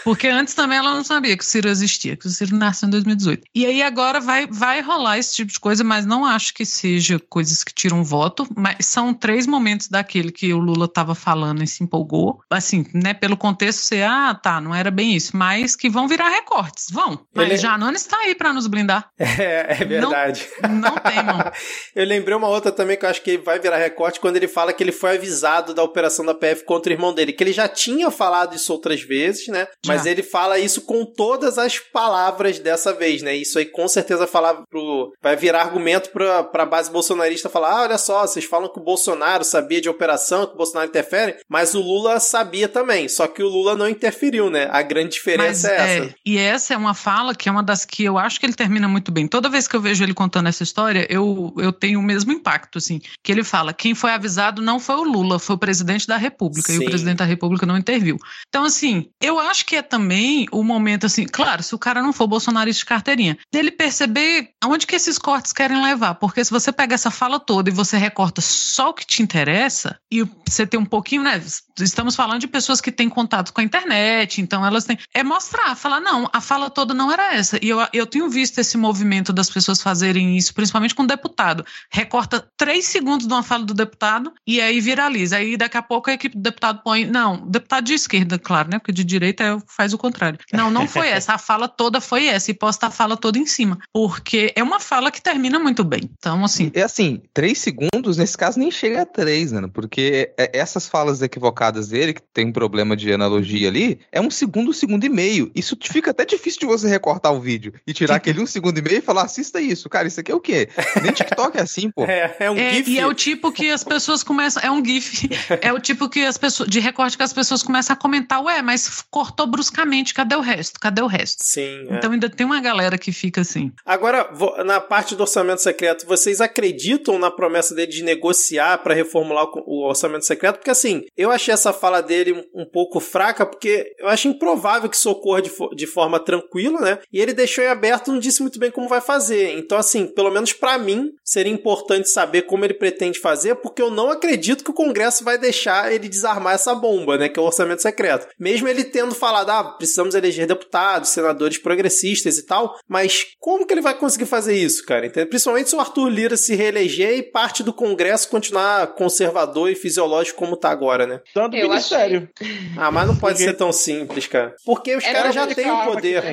[0.03, 2.89] Porque antes também ela não sabia que o Ciro existia, que o Ciro nasceu em
[2.89, 3.43] 2018.
[3.53, 7.19] E aí agora vai, vai rolar esse tipo de coisa, mas não acho que seja
[7.29, 8.47] coisas que tiram voto.
[8.55, 12.41] Mas são três momentos daquele que o Lula estava falando e se empolgou.
[12.49, 16.29] Assim, né, pelo contexto ser, ah, tá, não era bem isso, mas que vão virar
[16.29, 17.19] recortes, vão.
[17.33, 19.09] Mas Ele- Janones está aí para nos blindar.
[19.41, 20.47] É, é verdade.
[20.69, 21.51] Não temam.
[21.95, 24.71] eu lembrei uma outra também que eu acho que vai virar recorte quando ele fala
[24.73, 27.67] que ele foi avisado da operação da PF contra o irmão dele, que ele já
[27.67, 29.67] tinha falado isso outras vezes, né?
[29.85, 30.11] Mas Já.
[30.11, 33.35] ele fala isso com todas as palavras dessa vez, né?
[33.35, 37.81] Isso aí com certeza falar pro vai virar argumento pra, pra base bolsonarista falar: "Ah,
[37.83, 41.73] olha só, vocês falam que o Bolsonaro sabia de operação, que o Bolsonaro interfere, mas
[41.73, 44.67] o Lula sabia também, só que o Lula não interferiu, né?
[44.71, 46.05] A grande diferença é essa.
[46.05, 48.53] é, e essa é uma fala que é uma das que eu acho que ele
[48.53, 49.27] termina muito bem.
[49.27, 52.77] Toda vez que eu vejo ele contando essa história, eu, eu tenho o mesmo impacto,
[52.77, 52.99] assim.
[53.23, 56.71] Que ele fala: quem foi avisado não foi o Lula, foi o presidente da República.
[56.71, 56.83] E Sim.
[56.83, 58.17] o presidente da República não interviu.
[58.47, 62.13] Então, assim, eu acho que é também o momento, assim, claro, se o cara não
[62.13, 66.15] for bolsonarista de carteirinha, dele perceber aonde que esses cortes querem levar.
[66.15, 69.97] Porque se você pega essa fala toda e você recorta só o que te interessa,
[70.11, 71.41] e você tem um pouquinho, né?
[71.79, 74.97] Estamos falando de pessoas que têm contato com a internet, então elas têm.
[75.13, 77.57] É mostrar, falar, não, a fala toda não era essa.
[77.61, 81.65] E eu, eu tenho visto esse movimento das pessoas fazerem isso, principalmente com o deputado.
[81.91, 85.37] Recorta três segundos de uma fala do deputado e aí viraliza.
[85.37, 87.05] Aí daqui a pouco a equipe do deputado põe.
[87.05, 88.79] Não, deputado de esquerda, claro, né?
[88.79, 90.39] Porque de direita é- faz o contrário.
[90.53, 91.33] Não, não foi essa.
[91.33, 92.51] A fala toda foi essa.
[92.51, 93.77] E posta a fala toda em cima.
[93.93, 96.01] Porque é uma fala que termina muito bem.
[96.17, 96.71] Então, assim.
[96.73, 99.61] É assim, três segundos, nesse caso, nem chega a três, né?
[99.73, 104.29] Porque é- essas falas equivocadas dele, que tem um problema de analogia ali, é um
[104.31, 105.51] segundo, um segundo e meio.
[105.55, 108.81] Isso fica até difícil de você recortar o vídeo e tirar aquele um segundo e
[108.81, 109.89] meio e falar, assista isso.
[109.89, 110.69] Cara, isso aqui é o quê?
[111.01, 112.05] Nem TikTok é assim, pô.
[112.11, 112.89] É, é um É, gif.
[112.91, 114.61] e é o tipo que as pessoas começam.
[114.63, 115.29] É um GIF.
[115.61, 116.69] É o tipo que as pessoas.
[116.69, 120.79] De recorte que as pessoas começam a comentar, ué, mas cortou bruscamente, cadê o resto?
[120.79, 121.43] Cadê o resto?
[121.43, 121.87] Sim.
[121.89, 121.95] é.
[121.97, 123.71] Então ainda tem uma galera que fica assim.
[123.85, 124.29] Agora,
[124.65, 129.87] na parte do orçamento secreto, vocês acreditam na promessa dele de negociar para reformular o
[129.87, 130.57] orçamento secreto?
[130.57, 134.89] Porque assim, eu achei essa fala dele um, um pouco fraca, porque eu acho improvável
[134.89, 136.99] que isso ocorra de, fo- de forma tranquila, né?
[137.11, 139.57] E ele deixou em aberto, não disse muito bem como vai fazer.
[139.57, 143.89] Então, assim, pelo menos para mim, seria importante saber como ele pretende fazer, porque eu
[143.91, 147.29] não acredito que o Congresso vai deixar ele desarmar essa bomba, né?
[147.29, 148.27] Que é o orçamento secreto.
[148.39, 153.73] Mesmo ele tendo falado, ah, precisamos eleger deputados, senadores progressistas e tal, mas como que
[153.73, 155.05] ele vai conseguir fazer isso, cara?
[155.05, 155.27] Entende?
[155.27, 160.37] Principalmente se o Arthur Lira se reeleger e parte do Congresso continuar conservador e fisiológico
[160.39, 161.21] como tá agora, né?
[161.33, 162.20] Tanto Eu ministério.
[162.21, 162.71] Ministério.
[162.77, 163.49] Ah, mas não pode Porque...
[163.49, 164.55] ser tão simples, cara.
[164.65, 166.23] Porque os caras já têm o poder.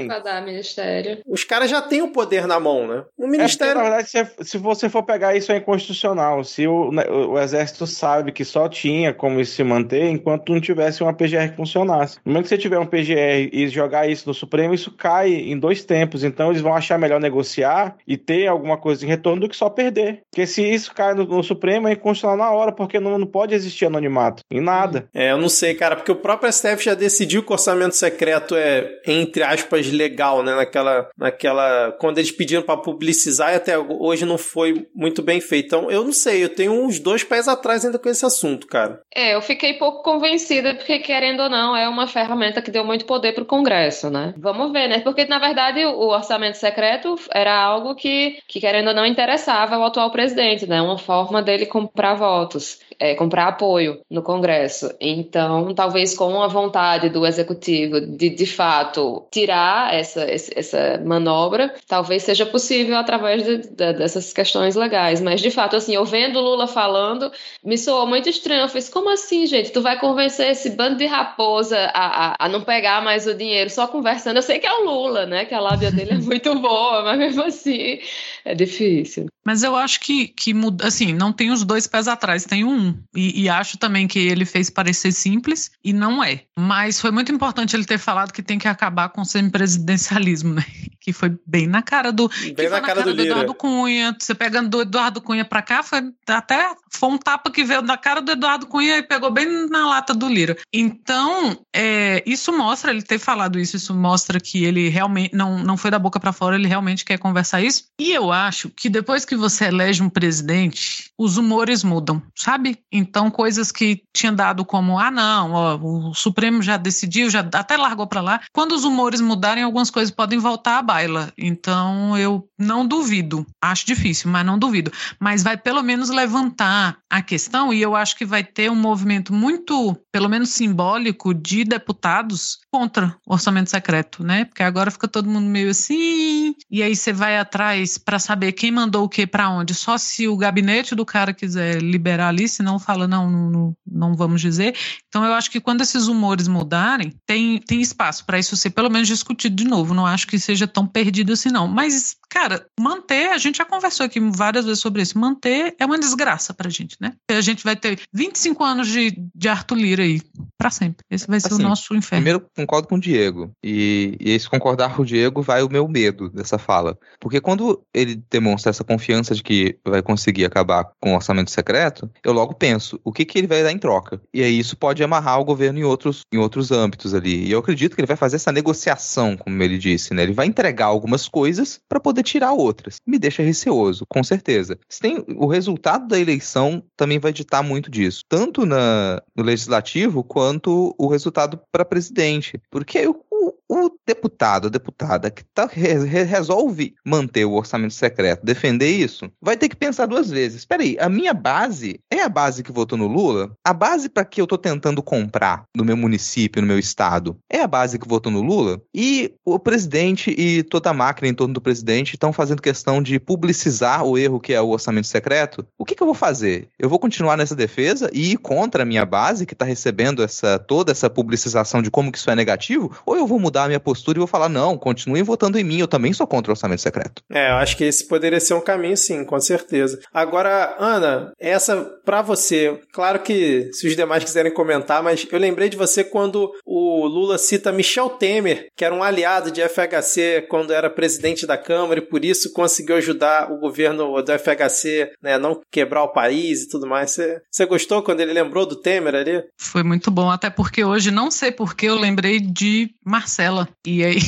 [0.44, 1.18] ministério.
[1.26, 3.04] Os caras já têm o poder na mão, né?
[3.16, 3.72] O ministério.
[3.72, 6.44] É porque, na verdade, se, se, você for pegar isso é inconstitucional.
[6.44, 11.02] Se o, né, o exército sabe que só tinha como se manter enquanto não tivesse
[11.02, 12.18] uma PGR que funcionasse.
[12.24, 15.58] No momento que você tiver um PGR e jogar isso no Supremo, isso cai em
[15.58, 16.24] dois tempos.
[16.24, 19.68] Então eles vão achar melhor negociar e ter alguma coisa em retorno do que só
[19.68, 20.22] perder.
[20.30, 23.54] Porque se isso cai no, no Supremo, é inconstitucional na hora, porque não, não pode
[23.54, 24.42] existir anonimato.
[24.50, 25.08] Em nada.
[25.14, 28.54] É, eu não sei, cara, porque o próprio STF já decidiu que o orçamento secreto
[28.56, 30.54] é, entre aspas, legal, né?
[30.54, 31.08] Naquela.
[31.16, 35.66] naquela quando eles pediram para publicizar e até hoje não foi muito bem feito.
[35.66, 39.00] Então, eu não sei, eu tenho uns dois pés atrás ainda com esse assunto, cara.
[39.14, 43.04] É, eu fiquei pouco convencida, porque querendo ou não, é uma ferramenta que deu muito
[43.04, 44.34] poder pro Congresso, né?
[44.36, 45.00] Vamos ver, né?
[45.00, 49.84] Porque, na verdade, o orçamento secreto era algo que, que querendo ou não, interessava ao
[49.84, 50.80] atual presidente, né?
[50.80, 54.92] Uma forma dele comprar votos é, comprar apoio no Congresso.
[55.00, 62.22] Então, talvez com a vontade do executivo de, de fato, tirar essa, essa manobra, talvez
[62.22, 65.20] seja possível através de, de, dessas questões legais.
[65.20, 67.30] Mas, de fato, assim, eu vendo Lula falando,
[67.64, 68.62] me soou muito estranho.
[68.62, 69.70] Eu fiz, como assim, gente?
[69.70, 73.70] Tu vai convencer esse bando de raposa a, a, a não pegar mais o dinheiro
[73.70, 74.36] só conversando?
[74.36, 75.44] Eu sei que é o Lula, né?
[75.44, 78.00] Que a lábia dele é muito boa, mas mesmo assim
[78.44, 79.26] é difícil.
[79.44, 82.87] Mas eu acho que, que assim, não tem os dois pés atrás, tem um.
[83.14, 86.44] E, e, acho também que ele fez parecer simples e não é.
[86.58, 90.64] Mas foi muito importante ele ter falado que tem que acabar com o semipresidencialismo, né?
[91.08, 92.28] Que foi bem na cara do.
[92.54, 94.14] Bem na, na, cara, cara do, do Eduardo Cunha.
[94.20, 97.96] Você pegando do Eduardo Cunha pra cá, foi até foi um tapa que veio na
[97.96, 100.54] cara do Eduardo Cunha e pegou bem na lata do Lira.
[100.70, 105.78] Então, é, isso mostra, ele ter falado isso, isso mostra que ele realmente não, não
[105.78, 107.84] foi da boca para fora, ele realmente quer conversar isso.
[107.98, 112.78] E eu acho que depois que você elege um presidente, os humores mudam, sabe?
[112.92, 117.76] Então, coisas que tinha dado como, ah, não, ó, o Supremo já decidiu, já até
[117.76, 118.40] largou para lá.
[118.52, 121.32] Quando os humores mudarem, algumas coisas podem voltar à baila.
[121.38, 123.46] Então, eu não duvido.
[123.62, 124.90] Acho difícil, mas não duvido.
[125.20, 129.32] Mas vai pelo menos levantar a questão e eu acho que vai ter um movimento
[129.32, 134.44] muito, pelo menos simbólico, de deputados contra o orçamento secreto, né?
[134.44, 138.72] Porque agora fica todo mundo meio assim, e aí você vai atrás para saber quem
[138.72, 139.74] mandou o que para onde.
[139.74, 144.40] Só se o gabinete do cara quiser liberar ali, senão fala não, não, não vamos
[144.40, 144.74] dizer.
[145.08, 148.90] Então eu acho que quando esses humores mudarem, tem, tem espaço para isso ser pelo
[148.90, 149.94] menos discutido de novo.
[149.94, 151.66] Não acho que seja tão perdido assim não.
[151.68, 155.98] Mas cara, manter, a gente já conversou aqui várias vezes sobre isso, manter é uma
[155.98, 157.14] desgraça pra gente, né?
[157.30, 160.20] A gente vai ter 25 anos de, de Arthur Lira aí,
[160.56, 161.04] pra sempre.
[161.10, 162.24] Esse vai ser assim, o nosso inferno.
[162.24, 163.50] Primeiro, concordo com o Diego.
[163.62, 166.98] E, e esse concordar com o Diego vai o meu medo dessa fala.
[167.20, 172.10] Porque quando ele demonstra essa confiança de que vai conseguir acabar com o orçamento secreto,
[172.24, 174.20] eu logo penso, o que, que ele vai dar em troca?
[174.32, 177.46] E aí isso pode amarrar o governo em outros, em outros âmbitos ali.
[177.46, 180.22] E eu acredito que ele vai fazer essa negociação, como ele disse, né?
[180.22, 183.00] Ele vai entregar algumas coisas para poder tirar outras.
[183.06, 184.78] Me deixa receoso, com certeza.
[184.88, 190.22] Se tem, o resultado da eleição também vai ditar muito disso, tanto na, no legislativo
[190.22, 192.60] quanto o resultado para presidente.
[192.70, 192.98] Porque
[193.38, 199.30] o, o deputado, a deputada que tá, re, resolve manter o orçamento secreto, defender isso,
[199.40, 200.58] vai ter que pensar duas vezes.
[200.58, 203.52] Espera aí, a minha base é a base que votou no Lula?
[203.64, 207.60] A base para que eu tô tentando comprar no meu município, no meu estado, é
[207.60, 208.80] a base que votou no Lula?
[208.94, 213.18] E o presidente e toda a máquina em torno do presidente estão fazendo questão de
[213.20, 215.66] publicizar o erro que é o orçamento secreto?
[215.78, 216.68] O que, que eu vou fazer?
[216.78, 220.58] Eu vou continuar nessa defesa e ir contra a minha base que está recebendo essa
[220.58, 222.90] toda essa publicização de como que isso é negativo?
[223.06, 225.78] Ou eu vou mudar a minha postura e vou falar, não, continuem votando em mim,
[225.78, 227.22] eu também sou contra o orçamento secreto.
[227.30, 230.00] É, eu acho que esse poderia ser um caminho, sim, com certeza.
[230.12, 235.68] Agora, Ana, essa para você, claro que se os demais quiserem comentar, mas eu lembrei
[235.68, 240.72] de você quando o Lula cita Michel Temer, que era um aliado de FHC quando
[240.72, 245.60] era presidente da Câmara e por isso conseguiu ajudar o governo do FHC, né, não
[245.70, 247.10] quebrar o país e tudo mais.
[247.10, 249.42] Você, você gostou quando ele lembrou do Temer ali?
[249.58, 253.68] Foi muito bom, até porque hoje não sei porque eu lembrei de Marcela.
[253.84, 254.18] E aí,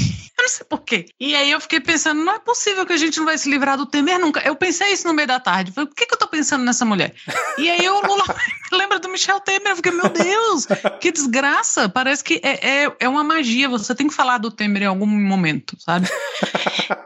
[0.40, 1.06] eu não sei porquê.
[1.20, 3.76] E aí eu fiquei pensando, não é possível que a gente não vai se livrar
[3.76, 4.40] do Temer nunca.
[4.40, 5.72] Eu pensei isso no meio da tarde.
[5.72, 7.14] Falei, por que, que eu tô pensando nessa mulher?
[7.58, 8.24] E aí o Lula
[8.72, 9.72] lembra do Michel Temer.
[9.72, 10.66] Eu fiquei, meu Deus,
[11.00, 11.88] que desgraça.
[11.88, 13.68] Parece que é, é, é uma magia.
[13.68, 16.08] Você tem que falar do Temer em algum momento, sabe?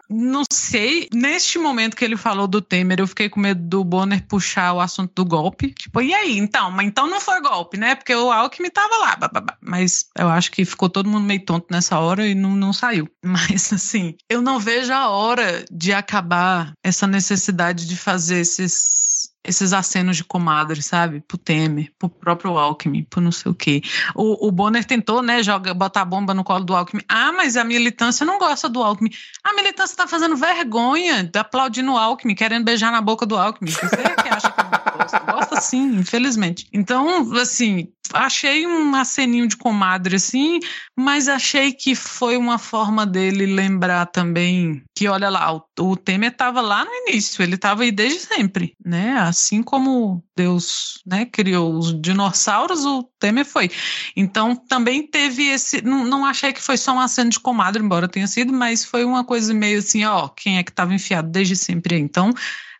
[0.09, 1.09] não sei.
[1.13, 4.81] Neste momento que ele falou do Temer, eu fiquei com medo do Bonner puxar o
[4.81, 5.73] assunto do golpe.
[5.73, 6.39] Tipo, e aí?
[6.39, 7.95] Então, mas então não foi golpe, né?
[7.95, 9.19] Porque o Alckmin tava lá.
[9.61, 13.09] Mas eu acho que ficou todo mundo meio tonto nessa hora e não, não saiu.
[13.27, 19.04] Mas, assim, eu não vejo a hora de acabar essa necessidade de fazer esses
[19.45, 21.21] esses acenos de comadre, sabe?
[21.21, 23.83] Pro Temer, pro próprio Alckmin, pro não sei o quê.
[24.15, 27.03] O, o Bonner tentou, né, joga, botar bomba no colo do Alckmin.
[27.09, 29.11] Ah, mas a militância não gosta do Alckmin.
[29.45, 33.71] A militância tá fazendo vergonha, aplaudindo o Alckmin, querendo beijar na boca do Alckmin.
[33.71, 35.19] Você é que acha que não gosta?
[35.21, 36.67] Gosta sim, infelizmente.
[36.73, 40.61] Então, assim, achei um aceninho de comadre, assim,
[40.97, 46.31] mas achei que foi uma forma dele lembrar também que, olha lá, o, o Temer
[46.31, 49.13] estava lá no início, ele estava aí desde sempre, né?
[49.19, 53.71] Assim como Deus né, criou os dinossauros, o Temer foi.
[54.17, 55.83] Então, também teve esse.
[55.83, 59.05] Não, não achei que foi só um aceno de comadre, embora tenha sido, mas foi
[59.05, 61.99] uma coisa meio assim, ó, quem é que estava enfiado desde sempre?
[61.99, 62.33] Então,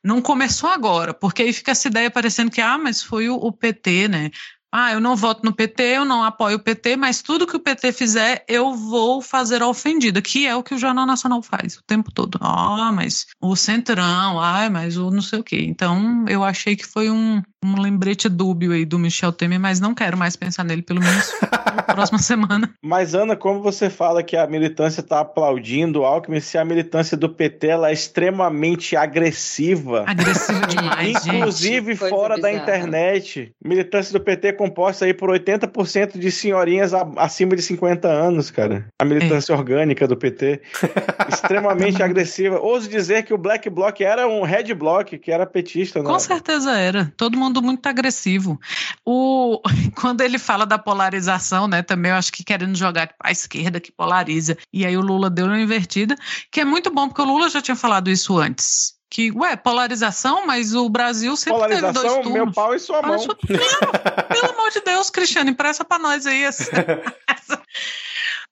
[0.05, 4.07] não começou agora, porque aí fica essa ideia parecendo que, ah, mas foi o PT,
[4.09, 4.31] né?
[4.77, 7.61] Ah, eu não voto no PT, eu não apoio o PT, mas tudo que o
[7.61, 11.77] PT fizer, eu vou fazer a ofendida, que é o que o Jornal Nacional faz
[11.77, 12.41] o tempo todo.
[12.43, 15.65] Ah, mas o Centrão, ah, mas o não sei o quê.
[15.65, 19.95] Então, eu achei que foi um, um lembrete dúbio aí do Michel Temer, mas não
[19.95, 21.33] quero mais pensar nele, pelo menos
[21.75, 22.71] na próxima semana.
[22.83, 27.17] Mas, Ana, como você fala que a militância está aplaudindo o Alckmin, se a militância
[27.17, 30.05] do PT ela é extremamente agressiva.
[30.07, 32.09] Agressiva demais, Inclusive gente.
[32.11, 33.53] fora da internet.
[33.65, 38.87] Militância do PT composta aí por 80% de senhorinhas acima de 50 anos, cara.
[39.01, 39.57] A militância é.
[39.57, 40.61] orgânica do PT.
[41.29, 42.59] Extremamente agressiva.
[42.59, 46.03] Ouso dizer que o Black Bloc era um Red Bloc, que era petista.
[46.03, 47.13] Com certeza era.
[47.17, 48.61] Todo mundo muito agressivo.
[49.05, 49.61] O...
[50.01, 53.93] Quando ele fala da polarização, né, também eu acho que querendo jogar a esquerda que
[53.93, 54.57] polariza.
[54.73, 56.17] E aí o Lula deu uma invertida,
[56.51, 60.45] que é muito bom, porque o Lula já tinha falado isso antes que, ué, polarização,
[60.45, 62.33] mas o Brasil sempre polarização, teve dois turnos.
[62.33, 63.17] meu pau e sua mão.
[63.17, 63.37] Sua...
[63.37, 66.65] pelo amor de Deus, Cristiano, empresta pra nós aí essa,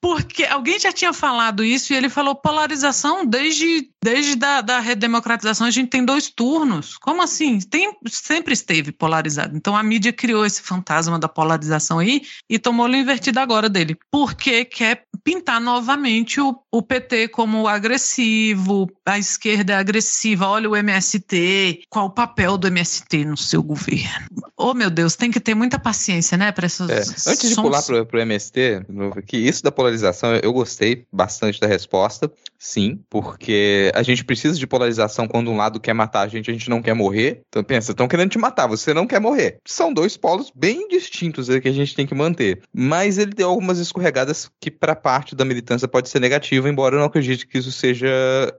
[0.02, 5.64] Porque alguém já tinha falado isso e ele falou polarização desde, desde da, da redemocratização
[5.64, 6.98] a gente tem dois turnos.
[6.98, 7.60] Como assim?
[7.60, 9.56] Tem, sempre esteve polarizado.
[9.56, 13.96] Então a mídia criou esse fantasma da polarização aí e tomou-lhe invertido agora dele.
[14.10, 20.74] Porque quer pintar novamente o, o PT como agressivo, a esquerda é agressiva, olha o
[20.74, 24.26] MST, qual o papel do MST no seu governo?
[24.56, 26.90] Oh meu Deus, tem que ter muita paciência, né, para essas...
[26.90, 27.30] É.
[27.30, 28.84] Antes de pular pro, pro MST,
[29.28, 34.59] que isso da polarização polarização, eu gostei bastante da resposta, sim, porque a gente precisa
[34.59, 37.42] de polarização quando um lado quer matar a gente, a gente não quer morrer.
[37.48, 39.59] Então pensa, estão querendo te matar, você não quer morrer.
[39.64, 42.62] São dois polos bem distintos que a gente tem que manter.
[42.72, 47.00] Mas ele deu algumas escorregadas que para parte da militância pode ser negativa, embora eu
[47.00, 48.09] não acredite que isso seja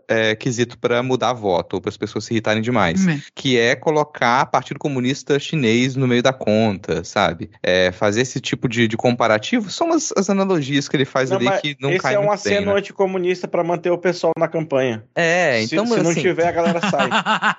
[0.08, 3.06] é, quesito para mudar voto ou para as pessoas se irritarem demais.
[3.06, 3.20] Hum.
[3.34, 7.50] Que é colocar Partido Comunista Chinês no meio da conta, sabe?
[7.62, 11.38] É, fazer esse tipo de, de comparativo são as, as analogias que ele faz não,
[11.38, 12.80] ali que não esse cai é um aceno bem, né?
[12.80, 15.04] anticomunista para manter o pessoal na campanha.
[15.16, 15.86] É, então.
[15.86, 17.10] Se, se não tiver, a galera sai.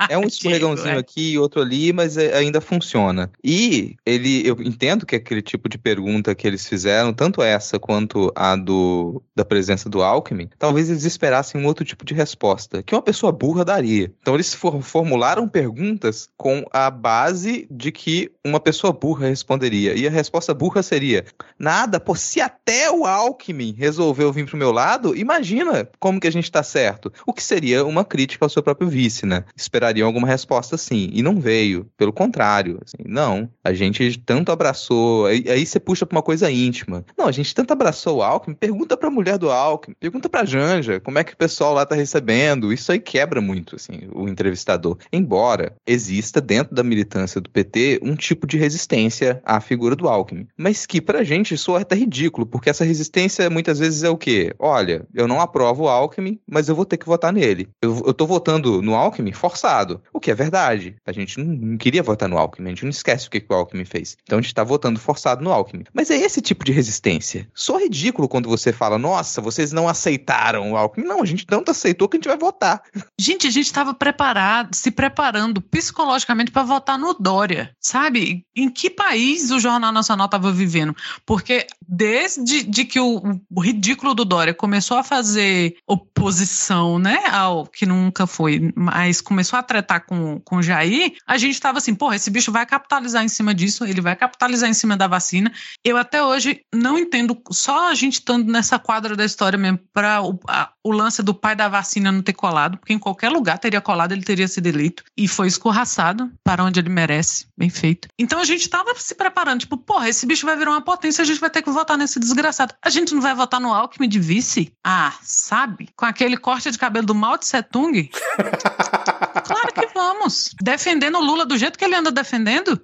[0.08, 3.30] É um escorregãozinho aqui e outro ali, mas é, ainda funciona.
[3.42, 8.32] E ele, eu entendo que aquele tipo de pergunta que eles fizeram, tanto essa quanto
[8.34, 12.94] a do da presença do Alckmin, talvez eles esperassem um outro tipo de resposta, que
[12.94, 14.12] uma pessoa burra daria.
[14.20, 19.94] Então eles for, formularam perguntas com a base de que uma pessoa burra responderia.
[19.94, 21.24] E a resposta burra seria:
[21.58, 26.26] nada, pô, se até o Alckmin Alckmin resolveu vir pro meu lado, imagina como que
[26.26, 27.12] a gente tá certo.
[27.26, 29.44] O que seria uma crítica ao seu próprio vice, né?
[29.56, 31.10] Esperariam alguma resposta assim.
[31.12, 31.86] E não veio.
[31.96, 32.80] Pelo contrário.
[32.84, 33.48] Assim, não.
[33.62, 35.26] A gente tanto abraçou.
[35.26, 37.04] Aí, aí você puxa pra uma coisa íntima.
[37.16, 38.56] Não, a gente tanto abraçou o Alckmin.
[38.56, 39.94] Pergunta pra mulher do Alckmin.
[39.98, 41.00] Pergunta pra Janja.
[41.00, 42.72] Como é que o pessoal lá tá recebendo.
[42.72, 44.98] Isso aí quebra muito, assim, o entrevistador.
[45.12, 50.48] Embora exista dentro da militância do PT um tipo de resistência à figura do Alckmin.
[50.56, 54.54] Mas que pra gente soa até ridículo, porque essa resistência muitas vezes é o quê?
[54.58, 57.68] Olha, eu não aprovo o Alckmin, mas eu vou ter que votar nele.
[57.80, 60.96] Eu, eu tô votando no Alckmin forçado, o que é verdade.
[61.06, 63.52] A gente não, não queria votar no Alckmin, a gente não esquece o que, que
[63.52, 64.16] o Alckmin fez.
[64.22, 65.84] Então a gente tá votando forçado no Alckmin.
[65.92, 67.48] Mas é esse tipo de resistência.
[67.54, 71.06] Só ridículo quando você fala, nossa, vocês não aceitaram o Alckmin.
[71.06, 72.82] Não, a gente tanto aceitou que a gente vai votar.
[73.18, 78.44] Gente, a gente estava preparado, se preparando psicologicamente para votar no Dória, sabe?
[78.54, 80.94] Em que país o Jornal Nacional estava vivendo?
[81.24, 83.20] Porque desde de que o,
[83.50, 89.58] o ridículo do Dória começou a fazer oposição, né, ao que nunca foi, mas começou
[89.58, 93.24] a tratar com, com o Jair, a gente estava assim, porra, esse bicho vai capitalizar
[93.24, 95.52] em cima disso, ele vai capitalizar em cima da vacina.
[95.82, 100.22] Eu até hoje não entendo, só a gente estando nessa quadra da história mesmo, para
[100.22, 100.38] o,
[100.82, 104.12] o lance do pai da vacina não ter colado, porque em qualquer lugar teria colado,
[104.12, 108.08] ele teria sido eleito, e foi escorraçado para onde ele merece, bem feito.
[108.18, 111.24] Então a gente estava se preparando, tipo, porra, esse bicho vai virar uma potência, a
[111.24, 112.74] gente vai ter que votar nesse desgraçado.
[112.82, 114.72] A gente não vai votar no Alckmin de vice?
[114.84, 115.88] Ah, sabe?
[115.96, 118.10] Com aquele corte de cabelo do Mao Tse Tung?
[119.44, 120.54] Claro que vamos.
[120.60, 122.80] Defendendo o Lula do jeito que ele anda defendendo.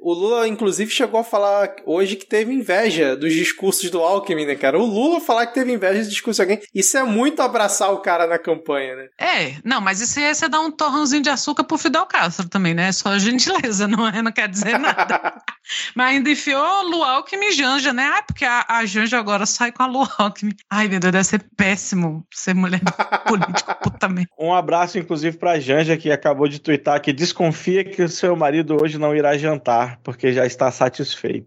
[0.00, 4.54] O Lula, inclusive, chegou a falar hoje que teve inveja dos discursos do Alckmin, né,
[4.56, 4.78] cara?
[4.78, 6.66] O Lula falar que teve inveja dos discursos de alguém.
[6.74, 9.08] Isso é muito abraçar o cara na campanha, né?
[9.18, 12.48] É, não, mas isso aí é você dar um torrãozinho de açúcar pro Fidel Castro
[12.48, 12.88] também, né?
[12.88, 15.40] É só gentileza, não, é, não quer dizer nada.
[15.94, 18.10] mas ainda enfiou Lu Alckmin e Janja, né?
[18.14, 20.52] Ah, porque a, a Janja agora sai com a Alckmin.
[20.68, 22.80] Ai, meu Deus, deve ser péssimo ser mulher
[23.26, 24.30] político, puta merda.
[24.38, 28.76] Um abraço, inclusive, pra Janja, que acabou de twittar que desconfia que o seu marido
[28.82, 31.46] hoje não irá jantar, porque já está satisfeito.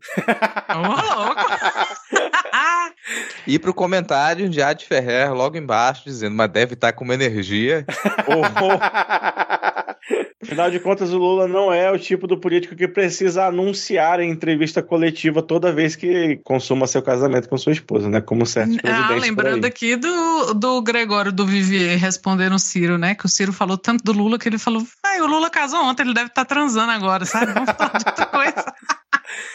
[0.69, 1.45] Ô, louco!
[3.45, 7.85] E pro comentário de Ad Ferrer logo embaixo, dizendo, mas deve estar com uma energia.
[10.43, 14.29] Afinal de contas, o Lula não é o tipo do político que precisa anunciar em
[14.29, 18.19] entrevista coletiva toda vez que consuma seu casamento com sua esposa, né?
[18.19, 23.15] Como certos Ah, presidentes lembrando aqui do, do Gregório do Vivier respondendo o Ciro, né?
[23.15, 24.85] Que o Ciro falou tanto do Lula que ele falou:
[25.21, 27.53] o Lula casou ontem, ele deve estar transando agora, sabe?
[27.53, 28.73] Vamos falar de outra coisa.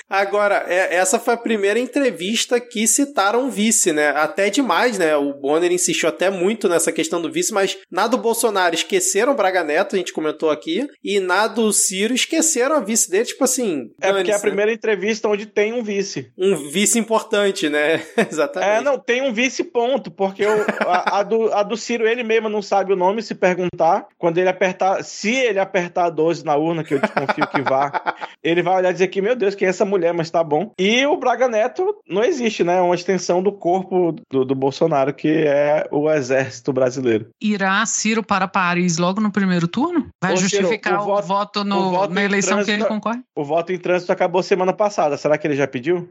[0.08, 4.08] Agora, é- essa foi a primeira entrevista que citaram o vice, né?
[4.10, 5.16] Até demais, né?
[5.16, 9.36] O Bonner insistiu até muito nessa questão do vice, mas na do Bolsonaro esqueceram o
[9.36, 13.44] Braga Neto, a gente comentou aqui, e na do Ciro esqueceram a vice dele, tipo
[13.44, 13.90] assim.
[14.00, 14.42] É porque é a né?
[14.42, 16.30] primeira entrevista onde tem um vice.
[16.36, 18.02] Um vice importante, né?
[18.30, 18.70] Exatamente.
[18.70, 22.22] É, não, tem um vice ponto, porque o- a, a do, a do Ciro ele
[22.24, 26.56] mesmo não sabe o nome, se perguntar, quando ele apertar, se ele apertar 12 na
[26.56, 29.66] urna, que eu desconfio que vá, ele vai olhar e dizer que, meu Deus, quem
[29.66, 30.72] é essa mulher, mas tá bom.
[30.78, 32.78] E o Braga Neto não existe, né?
[32.78, 37.28] É uma extensão do corpo do, do Bolsonaro, que é o exército brasileiro.
[37.40, 40.08] Irá Ciro para Paris logo no primeiro turno?
[40.22, 42.84] Vai Ô, Ciro, justificar o o, voto- voto, no- o voto na eleição que trânsito-
[42.84, 43.20] ele concorre?
[43.36, 45.16] O voto em trânsito acabou semana passada.
[45.16, 46.08] Será que ele já pediu?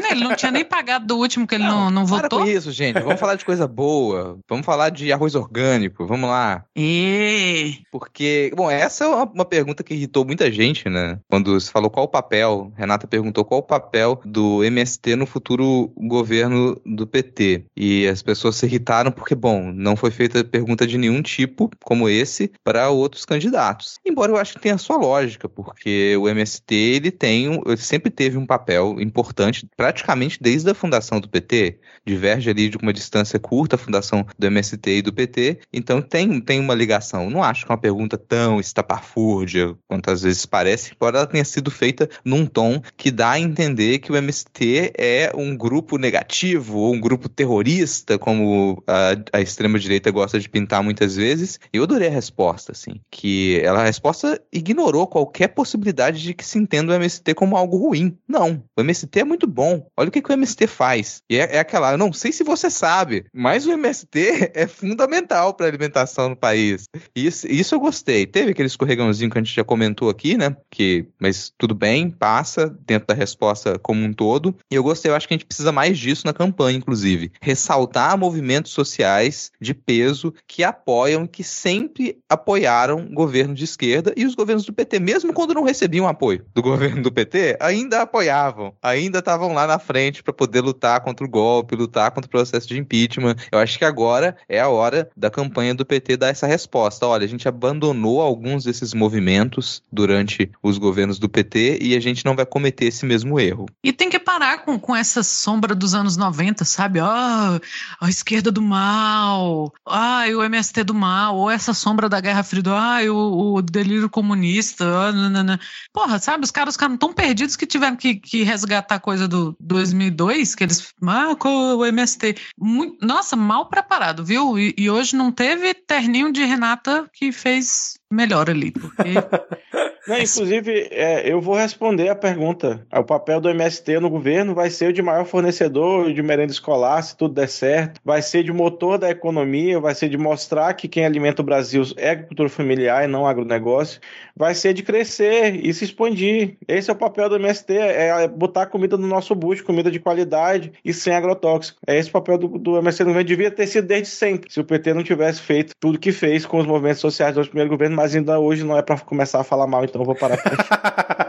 [0.00, 2.40] Não, Ele não tinha nem pagado do último que ele não, não Para votou.
[2.40, 3.00] com isso, gente.
[3.00, 4.38] Vamos falar de coisa boa.
[4.48, 6.06] Vamos falar de arroz orgânico.
[6.06, 6.64] Vamos lá.
[6.76, 7.78] E...
[7.90, 11.18] Porque, bom, essa é uma, uma pergunta que irritou muita gente, né?
[11.30, 15.92] Quando se falou qual o papel, Renata perguntou qual o papel do MST no futuro
[15.96, 17.64] governo do PT.
[17.76, 22.08] E as pessoas se irritaram porque, bom, não foi feita pergunta de nenhum tipo como
[22.08, 23.98] esse para outros candidatos.
[24.04, 28.36] Embora eu acho que tenha sua lógica, porque o MST ele tem, ele sempre teve
[28.38, 33.76] um papel importante, praticamente desde a fundação do PT, diverge ali de uma distância curta
[33.76, 37.30] a fundação do MST e do PT, então tem, tem uma ligação.
[37.30, 41.44] Não acho que é uma pergunta tão estapafúrdia quanto às vezes parece, embora ela tenha
[41.44, 46.78] sido feita num tom que dá a entender que o MST é um grupo negativo
[46.78, 51.60] ou um grupo terrorista, como a, a extrema-direita gosta de pintar muitas vezes.
[51.70, 56.58] Eu adorei a resposta, assim, que ela, a resposta ignorou qualquer possibilidade de que se
[56.58, 58.16] entenda o MST como algo ruim.
[58.26, 59.86] Não, o MST é muito bom.
[59.94, 61.20] Olha o que, que o MST faz.
[61.28, 65.52] E é, é aquela, eu não sei se você sabe, mas o MST é fundamental
[65.52, 66.86] para a alimentação no país.
[67.14, 68.24] Isso, isso eu gostei.
[68.24, 70.56] Teve aquele escorregãozinho que a gente já comentou aqui, né?
[70.70, 72.45] Que, mas tudo bem, passa
[72.86, 74.54] dentro da resposta como um todo.
[74.70, 77.32] E eu gostei, eu acho que a gente precisa mais disso na campanha, inclusive.
[77.40, 84.34] Ressaltar movimentos sociais de peso que apoiam, que sempre apoiaram governo de esquerda e os
[84.34, 89.18] governos do PT, mesmo quando não recebiam apoio do governo do PT, ainda apoiavam, ainda
[89.18, 92.78] estavam lá na frente para poder lutar contra o golpe, lutar contra o processo de
[92.78, 93.36] impeachment.
[93.50, 97.06] Eu acho que agora é a hora da campanha do PT dar essa resposta.
[97.06, 102.24] Olha, a gente abandonou alguns desses movimentos durante os governos do PT e a gente
[102.24, 103.66] não vai cometer esse mesmo erro.
[103.82, 107.00] E tem que parar com, com essa sombra dos anos 90, sabe?
[107.00, 107.60] Ah,
[108.00, 112.62] a esquerda do mal, ah, o MST do mal, ou essa sombra da Guerra Fria,
[112.66, 114.84] ah, o, o delírio comunista.
[114.84, 115.58] Ah.
[115.92, 116.44] Porra, sabe?
[116.44, 120.92] Os caras ficaram tão perdidos que tiveram que, que resgatar coisa do 2002, que eles.
[121.02, 122.36] Ah, o MST.
[122.58, 124.58] Muito- nossa, mal preparado, viu?
[124.58, 129.14] E, e hoje não teve terninho de Renata que fez melhor ali, porque.
[130.06, 132.86] Não, inclusive, é, eu vou responder a pergunta.
[132.92, 137.02] O papel do MST no governo vai ser o de maior fornecedor de merenda escolar,
[137.02, 138.00] se tudo der certo.
[138.04, 141.82] Vai ser de motor da economia, vai ser de mostrar que quem alimenta o Brasil
[141.96, 144.00] é agricultura familiar e não agronegócio.
[144.36, 146.56] Vai ser de crescer e se expandir.
[146.68, 150.72] Esse é o papel do MST, é botar comida no nosso bucho, comida de qualidade
[150.84, 151.80] e sem agrotóxico.
[151.84, 153.28] É esse o papel do, do MST no governo.
[153.28, 156.58] Devia ter sido desde sempre, se o PT não tivesse feito tudo que fez com
[156.58, 159.66] os movimentos sociais do primeiro governo, mas ainda hoje não é para começar a falar
[159.66, 160.38] mal, então eu vou parar.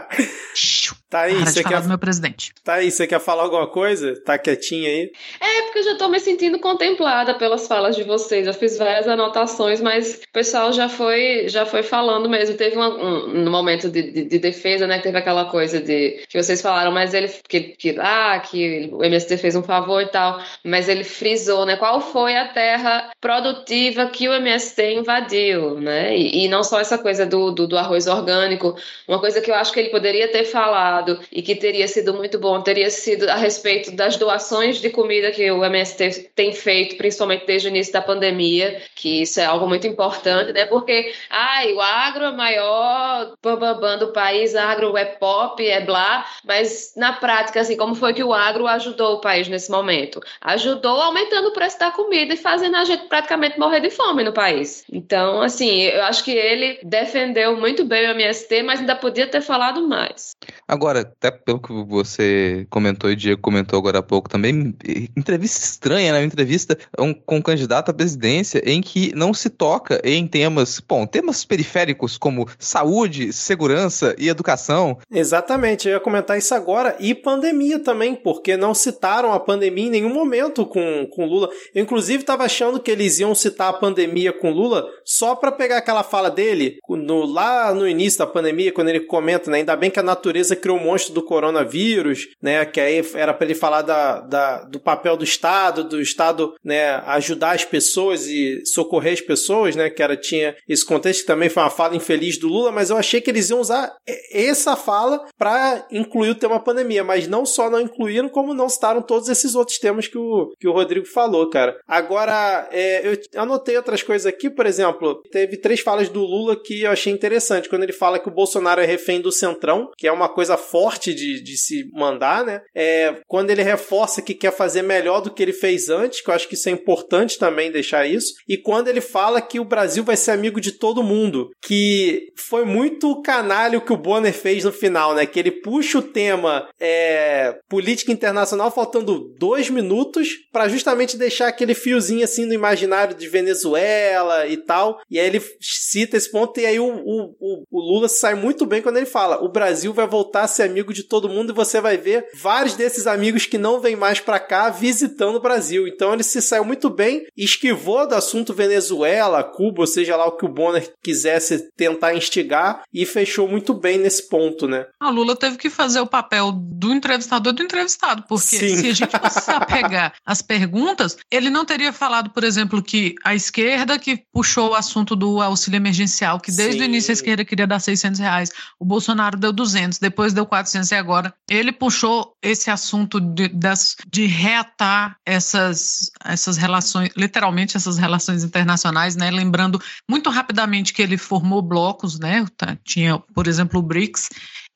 [1.10, 2.52] Tá aí, você falar quer, do meu presidente.
[2.62, 4.14] tá aí, você quer falar alguma coisa?
[4.24, 5.10] Tá quietinha aí?
[5.40, 8.46] É, porque eu já tô me sentindo contemplada pelas falas de vocês.
[8.46, 12.56] Eu fiz várias anotações, mas o pessoal já foi, já foi falando mesmo.
[12.58, 14.98] Teve uma- um, um momento de, de- de defesa, né?
[14.98, 19.02] Que teve aquela coisa de que vocês falaram, mas ele que, que ah, que o
[19.02, 21.76] MST fez um favor e tal, mas ele frisou, né?
[21.76, 26.14] Qual foi a terra produtiva que o MST invadiu, né?
[26.16, 29.54] E, e não só essa coisa do, do, do arroz orgânico, uma coisa que eu
[29.54, 30.97] acho que ele poderia ter falado
[31.30, 35.50] e que teria sido muito bom, teria sido a respeito das doações de comida que
[35.50, 39.86] o MST tem feito, principalmente desde o início da pandemia, que isso é algo muito
[39.86, 40.66] importante, né?
[40.66, 46.92] Porque, ai, o agro é maior bambambam do país, agro é pop, é blá, mas
[46.96, 50.20] na prática, assim, como foi que o agro ajudou o país nesse momento?
[50.40, 54.32] Ajudou aumentando o preço da comida e fazendo a gente praticamente morrer de fome no
[54.32, 54.84] país.
[54.92, 59.40] Então, assim, eu acho que ele defendeu muito bem o MST, mas ainda podia ter
[59.40, 60.36] falado mais.
[60.68, 64.76] Agora, até pelo que você comentou e o Diego comentou agora há pouco também,
[65.16, 66.18] entrevista estranha, né?
[66.18, 66.76] Uma entrevista
[67.24, 72.18] com um candidato à presidência em que não se toca em temas, bom, temas periféricos
[72.18, 74.98] como saúde, segurança e educação.
[75.10, 76.94] Exatamente, eu ia comentar isso agora.
[77.00, 81.48] E pandemia também, porque não citaram a pandemia em nenhum momento com, com Lula.
[81.74, 85.78] Eu, inclusive, estava achando que eles iam citar a pandemia com Lula só para pegar
[85.78, 89.58] aquela fala dele no, lá no início da pandemia, quando ele comenta, né?
[89.58, 92.64] Ainda bem que a natureza criou o monstro do coronavírus, né?
[92.64, 96.96] Que aí era para ele falar da, da, do papel do Estado, do Estado né,
[97.06, 99.90] ajudar as pessoas e socorrer as pessoas, né?
[99.90, 102.96] Que era, tinha esse contexto que também foi uma fala infeliz do Lula, mas eu
[102.96, 103.94] achei que eles iam usar
[104.32, 109.02] essa fala para incluir o tema pandemia, mas não só não incluíram, como não citaram
[109.02, 111.78] todos esses outros temas que o, que o Rodrigo falou, cara.
[111.86, 116.82] Agora, é, eu anotei outras coisas aqui, por exemplo, teve três falas do Lula que
[116.82, 120.12] eu achei interessante, quando ele fala que o Bolsonaro é refém do Centrão, que é
[120.12, 122.60] uma coisa forte de, de se mandar, né?
[122.74, 126.34] É, quando ele reforça que quer fazer melhor do que ele fez antes, que eu
[126.34, 130.02] acho que isso é importante também deixar isso, e quando ele fala que o Brasil
[130.04, 134.72] vai ser amigo de todo mundo, que foi muito canalho que o Bonner fez no
[134.72, 135.26] final, né?
[135.26, 141.74] Que ele puxa o tema é, política internacional faltando dois minutos para justamente deixar aquele
[141.74, 145.00] fiozinho assim no imaginário de Venezuela e tal.
[145.10, 148.80] E aí ele cita esse ponto e aí o, o- o Lula sai muito bem
[148.82, 151.80] quando ele fala: o Brasil vai voltar a ser amigo de todo mundo e você
[151.80, 155.86] vai ver vários desses amigos que não vêm mais para cá visitando o Brasil.
[155.86, 160.36] Então ele se saiu muito bem, esquivou do assunto Venezuela, Cuba, ou seja lá o
[160.36, 164.86] que o Bonner quisesse tentar instigar e fechou muito bem nesse ponto, né?
[165.00, 168.76] A Lula teve que fazer o papel do entrevistador do entrevistado, porque Sim.
[168.76, 173.14] se a gente fosse se apegar às perguntas, ele não teria falado, por exemplo, que
[173.24, 176.82] a esquerda que puxou o assunto do auxílio emergencial, que desde Sim.
[176.82, 180.90] o início a esquerda queria dar 600 reais, o Bolsonaro deu 200, depois deu 400
[180.90, 187.98] e agora ele puxou esse assunto de, das, de reatar essas, essas relações, literalmente essas
[187.98, 189.30] relações internacionais, né?
[189.30, 192.46] Lembrando muito rapidamente que ele formou blocos, né?
[192.56, 194.28] Tá, Tinha, por exemplo, o BRICS.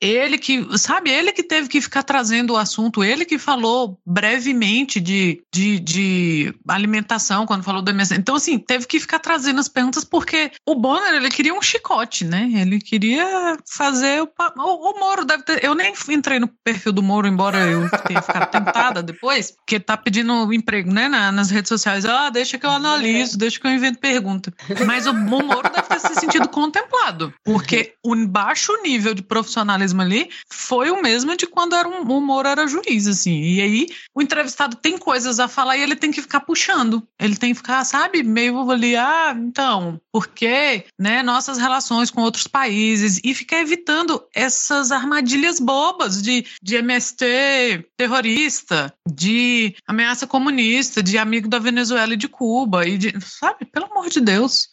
[0.03, 4.99] Ele que, sabe, ele que teve que ficar trazendo o assunto, ele que falou brevemente
[4.99, 8.13] de, de, de alimentação quando falou do MS.
[8.15, 12.25] Então, assim, teve que ficar trazendo as perguntas porque o Bonner, ele queria um chicote,
[12.25, 12.49] né?
[12.53, 14.29] Ele queria fazer o...
[14.57, 15.63] O, o Moro deve ter...
[15.63, 19.95] Eu nem entrei no perfil do Moro, embora eu tenha ficado tentada depois, porque tá
[19.95, 22.05] pedindo emprego, né, na- nas redes sociais.
[22.05, 24.53] Ah, deixa que eu analiso, deixa que eu invento pergunta.
[24.85, 29.92] Mas o, o Moro deve ter se sentido contemplado, porque o baixo nível de profissionalismo
[30.01, 33.41] ali foi o mesmo de quando era um, o Moro era juiz, assim.
[33.41, 37.05] E aí o entrevistado tem coisas a falar e ele tem que ficar puxando.
[37.19, 42.47] Ele tem que ficar, sabe, meio ali, ah, então, porque, né, nossas relações com outros
[42.47, 51.17] países e ficar evitando essas armadilhas bobas de, de MST terrorista, de ameaça comunista, de
[51.17, 54.69] amigo da Venezuela e de Cuba, e de, sabe, pelo amor de Deus.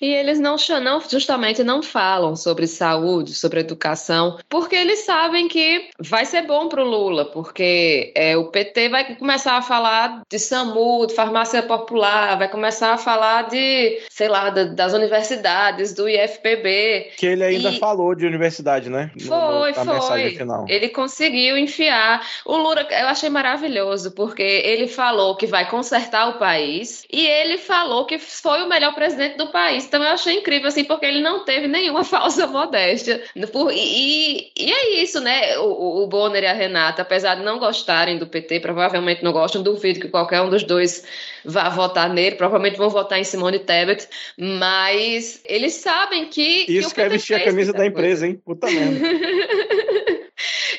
[0.00, 5.88] E eles não, não justamente não falam sobre saúde, sobre educação, porque eles sabem que
[5.98, 10.38] vai ser bom para o Lula, porque é, o PT vai começar a falar de
[10.38, 16.06] SAMU, de farmácia popular, vai começar a falar de, sei lá, da- das universidades, do
[16.06, 17.12] IFPB.
[17.16, 19.10] Que ele ainda E- falou de universidade, né?
[19.16, 20.20] No- no- Foi, foi.
[20.68, 22.20] Ele conseguiu enfiar.
[22.44, 27.56] O Lula, eu achei maravilhoso, porque ele falou que vai consertar o país e ele
[27.56, 29.86] falou que foi o melhor presidente do país.
[29.86, 33.22] Então eu achei incrível, assim, porque ele não teve nenhuma falsa modéstia.
[33.50, 33.72] Por-
[34.56, 35.58] e, e é isso, né?
[35.58, 39.62] O, o Bonner e a Renata, apesar de não gostarem do PT, provavelmente não gostam,
[39.62, 41.04] duvido que qualquer um dos dois
[41.44, 46.66] vá votar nele, provavelmente vão votar em Simone Tebet, mas eles sabem que.
[46.68, 47.90] Isso que é vestir a camisa da coisa.
[47.90, 48.40] empresa, hein?
[48.44, 49.00] Puta merda.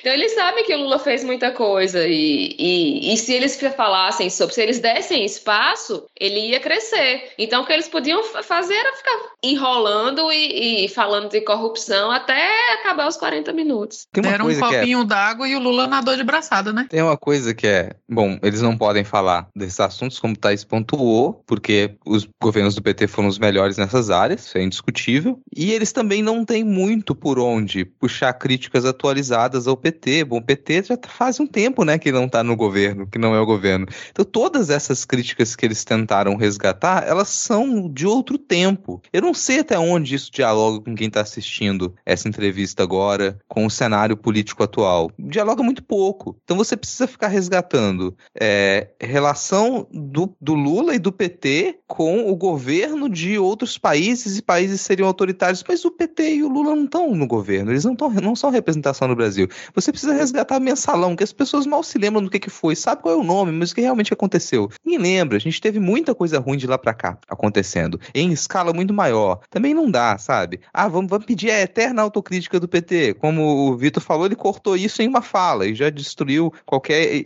[0.03, 4.29] Então eles sabem que o Lula fez muita coisa e, e, e se eles falassem
[4.29, 7.31] sobre, se eles dessem espaço, ele ia crescer.
[7.37, 12.73] Então o que eles podiam fazer era ficar enrolando e, e falando de corrupção até
[12.73, 14.05] acabar os 40 minutos.
[14.13, 15.05] Deram um é copinho é...
[15.05, 16.85] d'água e o Lula nadou de braçada, né?
[16.89, 21.41] Tem uma coisa que é, bom, eles não podem falar desses assuntos como Thais pontuou,
[21.47, 25.93] porque os governos do PT foram os melhores nessas áreas, isso é indiscutível, e eles
[25.93, 29.92] também não têm muito por onde puxar críticas atualizadas ao PT.
[30.23, 33.35] Bom, o PT já faz um tempo, né, que não tá no governo, que não
[33.35, 33.85] é o governo.
[34.11, 39.01] Então todas essas críticas que eles tentaram resgatar, elas são de outro tempo.
[39.11, 43.65] Eu não sei até onde isso dialoga com quem está assistindo essa entrevista agora, com
[43.65, 45.11] o cenário político atual.
[45.19, 46.35] Dialoga muito pouco.
[46.43, 52.35] Então você precisa ficar resgatando é, relação do, do Lula e do PT com o
[52.35, 55.63] governo de outros países e países seriam autoritários.
[55.67, 58.49] Mas o PT e o Lula não estão no governo, eles não, tão, não são
[58.49, 59.47] representação no Brasil.
[59.73, 63.01] Você precisa resgatar mensalão, que as pessoas mal se lembram do que, que foi, sabe
[63.01, 64.69] qual é o nome, mas o que realmente aconteceu.
[64.85, 68.73] Ninguém lembra, a gente teve muita coisa ruim de lá para cá acontecendo, em escala
[68.73, 69.41] muito maior.
[69.49, 70.61] Também não dá, sabe?
[70.73, 73.15] Ah, vamos, vamos pedir a eterna autocrítica do PT.
[73.15, 77.23] Como o Vitor falou, ele cortou isso em uma fala e já destruiu qualquer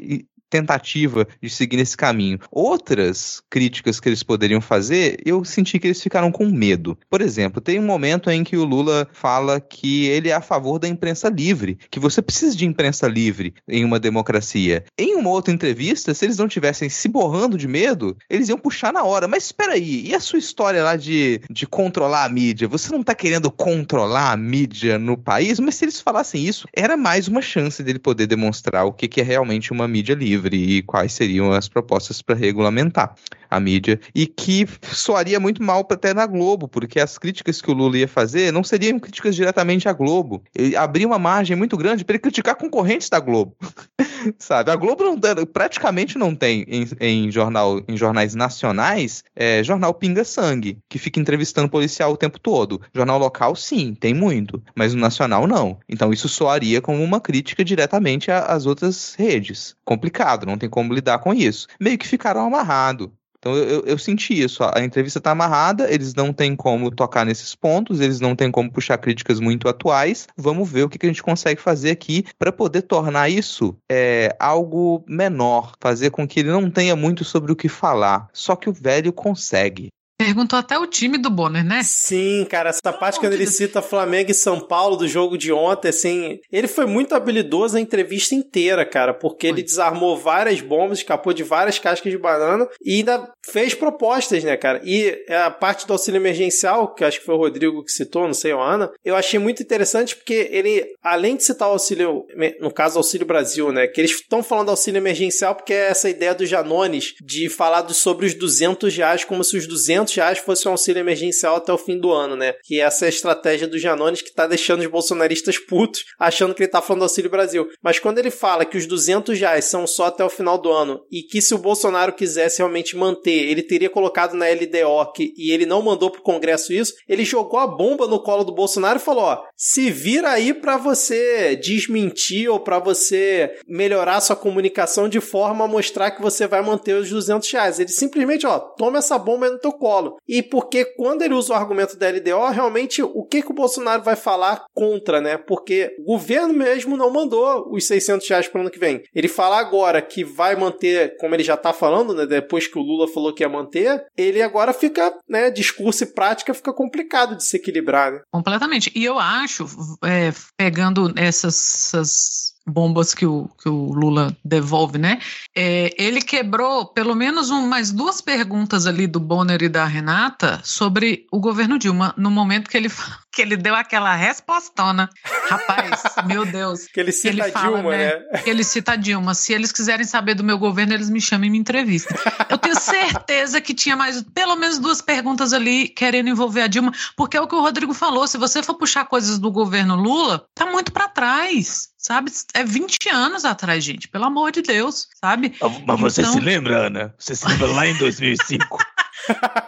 [0.49, 2.39] tentativa de seguir nesse caminho.
[2.51, 6.97] Outras críticas que eles poderiam fazer, eu senti que eles ficaram com medo.
[7.09, 10.79] Por exemplo, tem um momento em que o Lula fala que ele é a favor
[10.79, 14.83] da imprensa livre, que você precisa de imprensa livre em uma democracia.
[14.97, 18.93] Em uma outra entrevista, se eles não tivessem se borrando de medo, eles iam puxar
[18.93, 19.27] na hora.
[19.27, 22.67] Mas espera aí, e a sua história lá de, de controlar a mídia?
[22.67, 25.59] Você não está querendo controlar a mídia no país?
[25.59, 29.21] Mas se eles falassem isso, era mais uma chance dele poder demonstrar o que, que
[29.21, 33.15] é realmente uma mídia livre livre e quais seriam as propostas para regulamentar
[33.49, 37.73] a mídia e que soaria muito mal até na Globo, porque as críticas que o
[37.73, 40.43] Lula ia fazer não seriam críticas diretamente à Globo.
[40.55, 43.55] Ele abria uma margem muito grande para ele criticar concorrentes da Globo.
[44.37, 44.71] Sabe?
[44.71, 50.23] A Globo não, praticamente não tem em, em, jornal, em jornais nacionais é, jornal Pinga
[50.23, 52.81] Sangue, que fica entrevistando policial o tempo todo.
[52.93, 55.77] Jornal local, sim, tem muito, mas no nacional não.
[55.87, 59.75] Então isso soaria como uma crítica diretamente às outras redes.
[59.85, 61.67] Complicado, não tem como lidar com isso.
[61.79, 63.09] Meio que ficaram amarrados.
[63.39, 64.63] Então eu, eu, eu, senti isso.
[64.63, 68.71] A entrevista está amarrada, eles não têm como tocar nesses pontos, eles não têm como
[68.71, 70.27] puxar críticas muito atuais.
[70.35, 74.35] Vamos ver o que, que a gente consegue fazer aqui para poder tornar isso é,
[74.39, 78.27] algo menor, fazer com que ele não tenha muito sobre o que falar.
[78.33, 79.89] Só que o velho consegue.
[80.17, 81.81] Perguntou até o time do Bonner, né?
[81.83, 85.89] Sim, cara, essa parte quando ele cita Flamengo e São Paulo do jogo de ontem,
[85.89, 89.55] assim, ele foi muito habilidoso a entrevista inteira, cara, porque foi.
[89.55, 94.57] ele desarmou várias bombas, escapou de várias cascas de banana e ainda fez propostas, né,
[94.57, 94.81] cara?
[94.83, 98.33] E a parte do auxílio emergencial, que acho que foi o Rodrigo que citou, não
[98.33, 102.25] sei, a Ana, eu achei muito interessante porque ele, além de citar o auxílio,
[102.59, 106.33] no caso, Auxílio Brasil, né, que eles estão falando auxílio emergencial porque é essa ideia
[106.33, 110.67] do Janones de falar sobre os 200 reais como se os 200 200 reais fosse
[110.67, 112.53] um auxílio emergencial até o fim do ano, né?
[112.63, 116.63] Que essa é a estratégia do Janones que tá deixando os bolsonaristas putos, achando que
[116.63, 117.67] ele tá falando do Auxílio Brasil.
[117.81, 121.01] Mas quando ele fala que os 200 reais são só até o final do ano
[121.11, 125.51] e que se o Bolsonaro quisesse realmente manter, ele teria colocado na LDO que, e
[125.51, 129.03] ele não mandou pro Congresso isso, ele jogou a bomba no colo do Bolsonaro e
[129.03, 135.19] falou: ó, se vira aí para você desmentir ou para você melhorar sua comunicação de
[135.19, 137.79] forma a mostrar que você vai manter os 200 reais.
[137.79, 139.96] Ele simplesmente, ó, toma essa bomba no teu colo
[140.27, 144.03] E porque quando ele usa o argumento da LDO, realmente o que, que o Bolsonaro
[144.03, 145.37] vai falar contra, né?
[145.37, 149.03] Porque o governo mesmo não mandou os 600 reais para o ano que vem.
[149.13, 152.25] Ele fala agora que vai manter, como ele já está falando, né?
[152.25, 155.49] Depois que o Lula falou que ia manter, ele agora fica, né?
[155.49, 158.21] Discurso e prática fica complicado de se equilibrar, né?
[158.31, 158.91] Completamente.
[158.95, 159.65] E eu acho,
[160.03, 165.19] é, pegando essas, essas bombas que o, que o Lula devolve, né?
[165.55, 170.59] É, ele quebrou pelo menos um, mais duas perguntas ali do Bonner e da Renata
[170.63, 172.89] sobre o governo Dilma, no momento que ele,
[173.37, 175.07] que ele deu aquela respostona.
[175.47, 176.87] Rapaz, meu Deus.
[176.87, 178.15] Que ele cita ele fala, Dilma, né?
[178.31, 178.41] né?
[178.43, 179.35] Que ele cita Dilma.
[179.35, 182.17] Se eles quiserem saber do meu governo, eles me chamam e me entrevistam.
[182.49, 186.91] Eu tenho certeza que tinha mais pelo menos duas perguntas ali querendo envolver a Dilma,
[187.15, 190.43] porque é o que o Rodrigo falou, se você for puxar coisas do governo Lula,
[190.55, 192.31] tá muito para trás sabe?
[192.53, 195.53] É 20 anos atrás, gente, pelo amor de Deus, sabe?
[195.85, 196.33] Mas você então...
[196.33, 197.13] se lembra, Ana?
[197.19, 198.77] Você se lembra lá em 2005?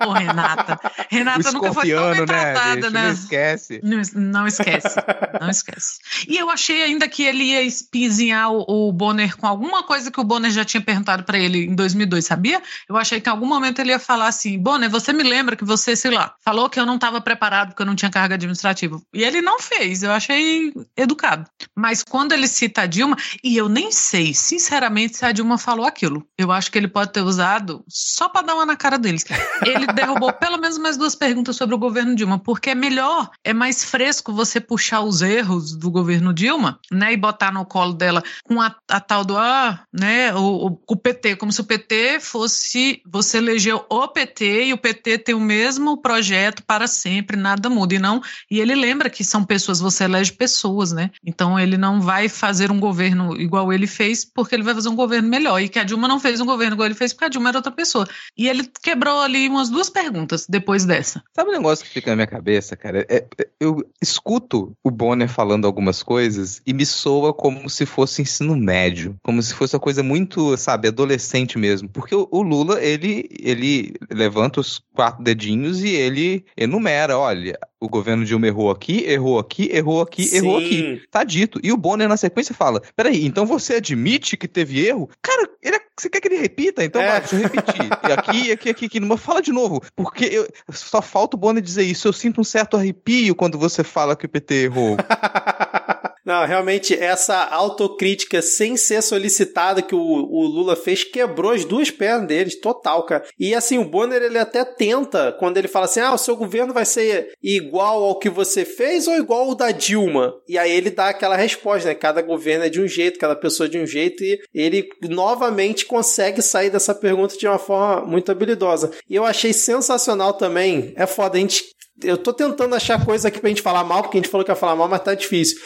[0.06, 0.80] Ô, Renata.
[1.10, 2.92] Renata nunca foi tão bem né, tratada, gente?
[2.92, 3.04] né?
[3.04, 3.82] Não esquece.
[3.84, 4.96] Não, não esquece,
[5.42, 6.00] não esquece.
[6.28, 10.20] E eu achei ainda que ele ia espizinhar o, o Bonner com alguma coisa que
[10.20, 12.62] o Bonner já tinha perguntado pra ele em 2002, sabia?
[12.88, 15.66] Eu achei que em algum momento ele ia falar assim: Bonner, você me lembra que
[15.66, 19.02] você, sei lá, falou que eu não estava preparado porque eu não tinha carga administrativa.
[19.14, 21.50] E ele não fez, eu achei educado.
[21.76, 25.86] Mas quando ele cita a Dilma, e eu nem sei, sinceramente, se a Dilma falou
[25.86, 26.26] aquilo.
[26.38, 29.24] Eu acho que ele pode ter usado só para dar uma na cara deles.
[29.66, 33.54] Ele derrubou pelo menos mais duas perguntas sobre o governo Dilma, porque é melhor, é
[33.54, 38.24] mais fresco você puxar os erros do governo Dilma, né, e botar no colo dela
[38.44, 43.02] com a, a tal do ah, né, o, o, PT, como se o PT fosse
[43.06, 47.96] você elegeu o PT e o PT tem o mesmo projeto para sempre, nada muda
[47.96, 48.22] e não.
[48.50, 51.12] E ele lembra que são pessoas, você elege pessoas, né?
[51.26, 54.96] Então ele não vai fazer um governo igual ele fez, porque ele vai fazer um
[54.96, 55.60] governo melhor.
[55.60, 57.58] E que a Dilma não fez um governo igual ele fez, porque a Dilma era
[57.58, 58.08] outra pessoa.
[58.38, 61.24] E ele quebrou ali umas duas perguntas depois dessa.
[61.34, 63.06] Sabe um negócio que fica na minha cabeça, cara?
[63.10, 68.22] É- é- eu escuto o Bonner falando algumas coisas e me soa como se fosse
[68.22, 71.88] ensino médio, como se fosse uma coisa muito, sabe, adolescente mesmo.
[71.90, 77.88] Porque o, o Lula, ele, ele levanta os quatro dedinhos e ele enumera, olha, o
[77.88, 80.76] governo Dilma errou aqui, errou aqui, errou aqui, errou aqui.
[81.00, 81.02] Sim.
[81.10, 81.60] Tá dito.
[81.64, 85.10] E o Bonner na sequência fala: Peraí, então você admite que teve erro?
[85.22, 86.84] Cara, ele- você quer que ele repita?
[86.84, 87.08] Então É.
[87.08, 87.90] vai, deixa eu repetir.
[88.10, 89.00] E aqui, aqui, aqui, aqui.
[89.00, 89.82] Não fala de novo.
[89.96, 92.08] Porque eu- só falta o Bonner dizer isso.
[92.08, 94.98] Eu sinto um certo arrepio quando você fala que o PT errou.
[96.30, 101.90] Não, realmente, essa autocrítica sem ser solicitada que o, o Lula fez quebrou as duas
[101.90, 103.24] pernas deles, total, cara.
[103.40, 106.72] E assim, o Bonner ele até tenta, quando ele fala assim: ah, o seu governo
[106.72, 110.36] vai ser igual ao que você fez ou igual ao da Dilma?
[110.48, 111.96] E aí ele dá aquela resposta, né?
[111.96, 115.84] Cada governo é de um jeito, cada pessoa é de um jeito, e ele novamente
[115.84, 118.92] consegue sair dessa pergunta de uma forma muito habilidosa.
[119.10, 120.94] E eu achei sensacional também.
[120.96, 121.64] É foda, a gente
[122.04, 124.52] eu tô tentando achar coisa aqui pra gente falar mal, porque a gente falou que
[124.52, 125.60] ia falar mal, mas tá difícil.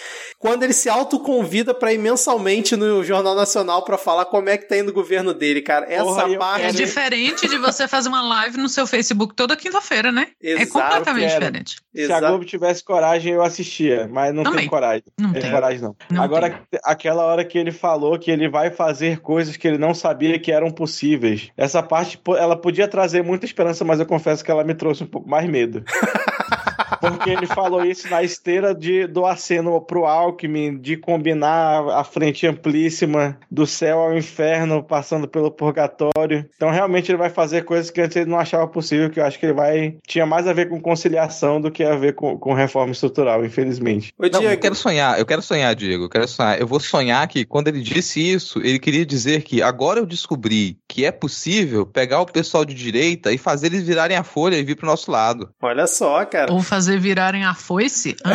[0.43, 4.67] Quando ele se autoconvida pra ir mensalmente no Jornal Nacional pra falar como é que
[4.67, 5.85] tá indo o governo dele, cara.
[5.89, 6.65] Essa Porra, parte.
[6.65, 10.27] É diferente de você fazer uma live no seu Facebook toda quinta-feira, né?
[10.43, 11.39] é Exato, completamente quero.
[11.39, 11.75] diferente.
[11.95, 12.27] Se a Exato.
[12.27, 14.59] Globo tivesse coragem, eu assistia, mas não Também.
[14.59, 15.03] tem coragem.
[15.17, 15.49] Não Tem tem.
[15.51, 15.95] coragem, não.
[16.11, 19.93] Não Agora, aquela hora que ele falou que ele vai fazer coisas que ele não
[19.93, 21.51] sabia que eram possíveis.
[21.55, 25.07] Essa parte, ela podia trazer muita esperança, mas eu confesso que ela me trouxe um
[25.07, 25.85] pouco mais medo.
[27.09, 32.47] Porque ele falou isso na esteira de, do aceno pro Alckmin, de combinar a frente
[32.47, 36.45] amplíssima do céu ao inferno, passando pelo purgatório.
[36.55, 39.39] Então, realmente, ele vai fazer coisas que antes ele não achava possível, que eu acho
[39.39, 39.95] que ele vai.
[40.07, 44.13] Tinha mais a ver com conciliação do que a ver com, com reforma estrutural, infelizmente.
[44.17, 46.59] Ô, Não, eu quero sonhar, eu quero sonhar, Diego, eu quero sonhar.
[46.59, 50.77] Eu vou sonhar que quando ele disse isso, ele queria dizer que agora eu descobri
[50.87, 54.63] que é possível pegar o pessoal de direita e fazer eles virarem a folha e
[54.63, 55.49] vir pro nosso lado.
[55.61, 56.51] olha só, cara.
[56.51, 58.15] Ou fazer virarem a foice.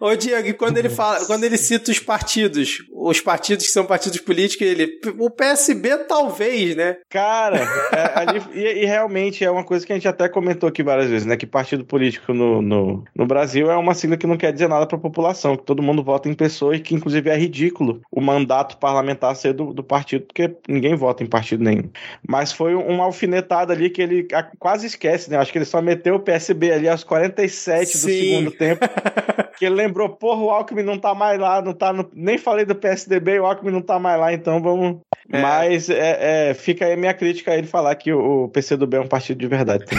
[0.00, 3.84] Ô, Diego, e quando ele fala, quando ele cita os partidos, os partidos que são
[3.86, 5.00] partidos políticos, ele.
[5.18, 6.96] O PSB talvez, né?
[7.08, 7.58] Cara,
[7.92, 11.08] é, ali- e, e realmente é uma coisa que a gente até comentou aqui várias
[11.08, 11.36] vezes, né?
[11.36, 14.86] Que partido político no, no, no Brasil é uma sigla que não quer dizer nada
[14.86, 18.76] pra população, que todo mundo vota em pessoa e que, inclusive, é ridículo o mandato
[18.78, 21.88] parlamentar ser do, do partido, porque ninguém vota em partido nenhum.
[22.28, 25.38] Mas foi uma alfinetada ali que ele a- quase esquece, né?
[25.38, 28.08] Acho que ele só meteu o PSB ali aos 47 do Sim.
[28.10, 28.80] segundo tempo.
[29.58, 32.64] Que ele lembrou, porra, o Alckmin não tá mais lá, não tá no- nem falei
[32.64, 35.00] do PSDB, o Alckmin não tá mais lá, então vamos.
[35.32, 35.40] É.
[35.40, 38.96] Mas é, é, fica aí a minha crítica a ele falar que o, o PCdoB
[38.96, 39.84] é um partido de verdade.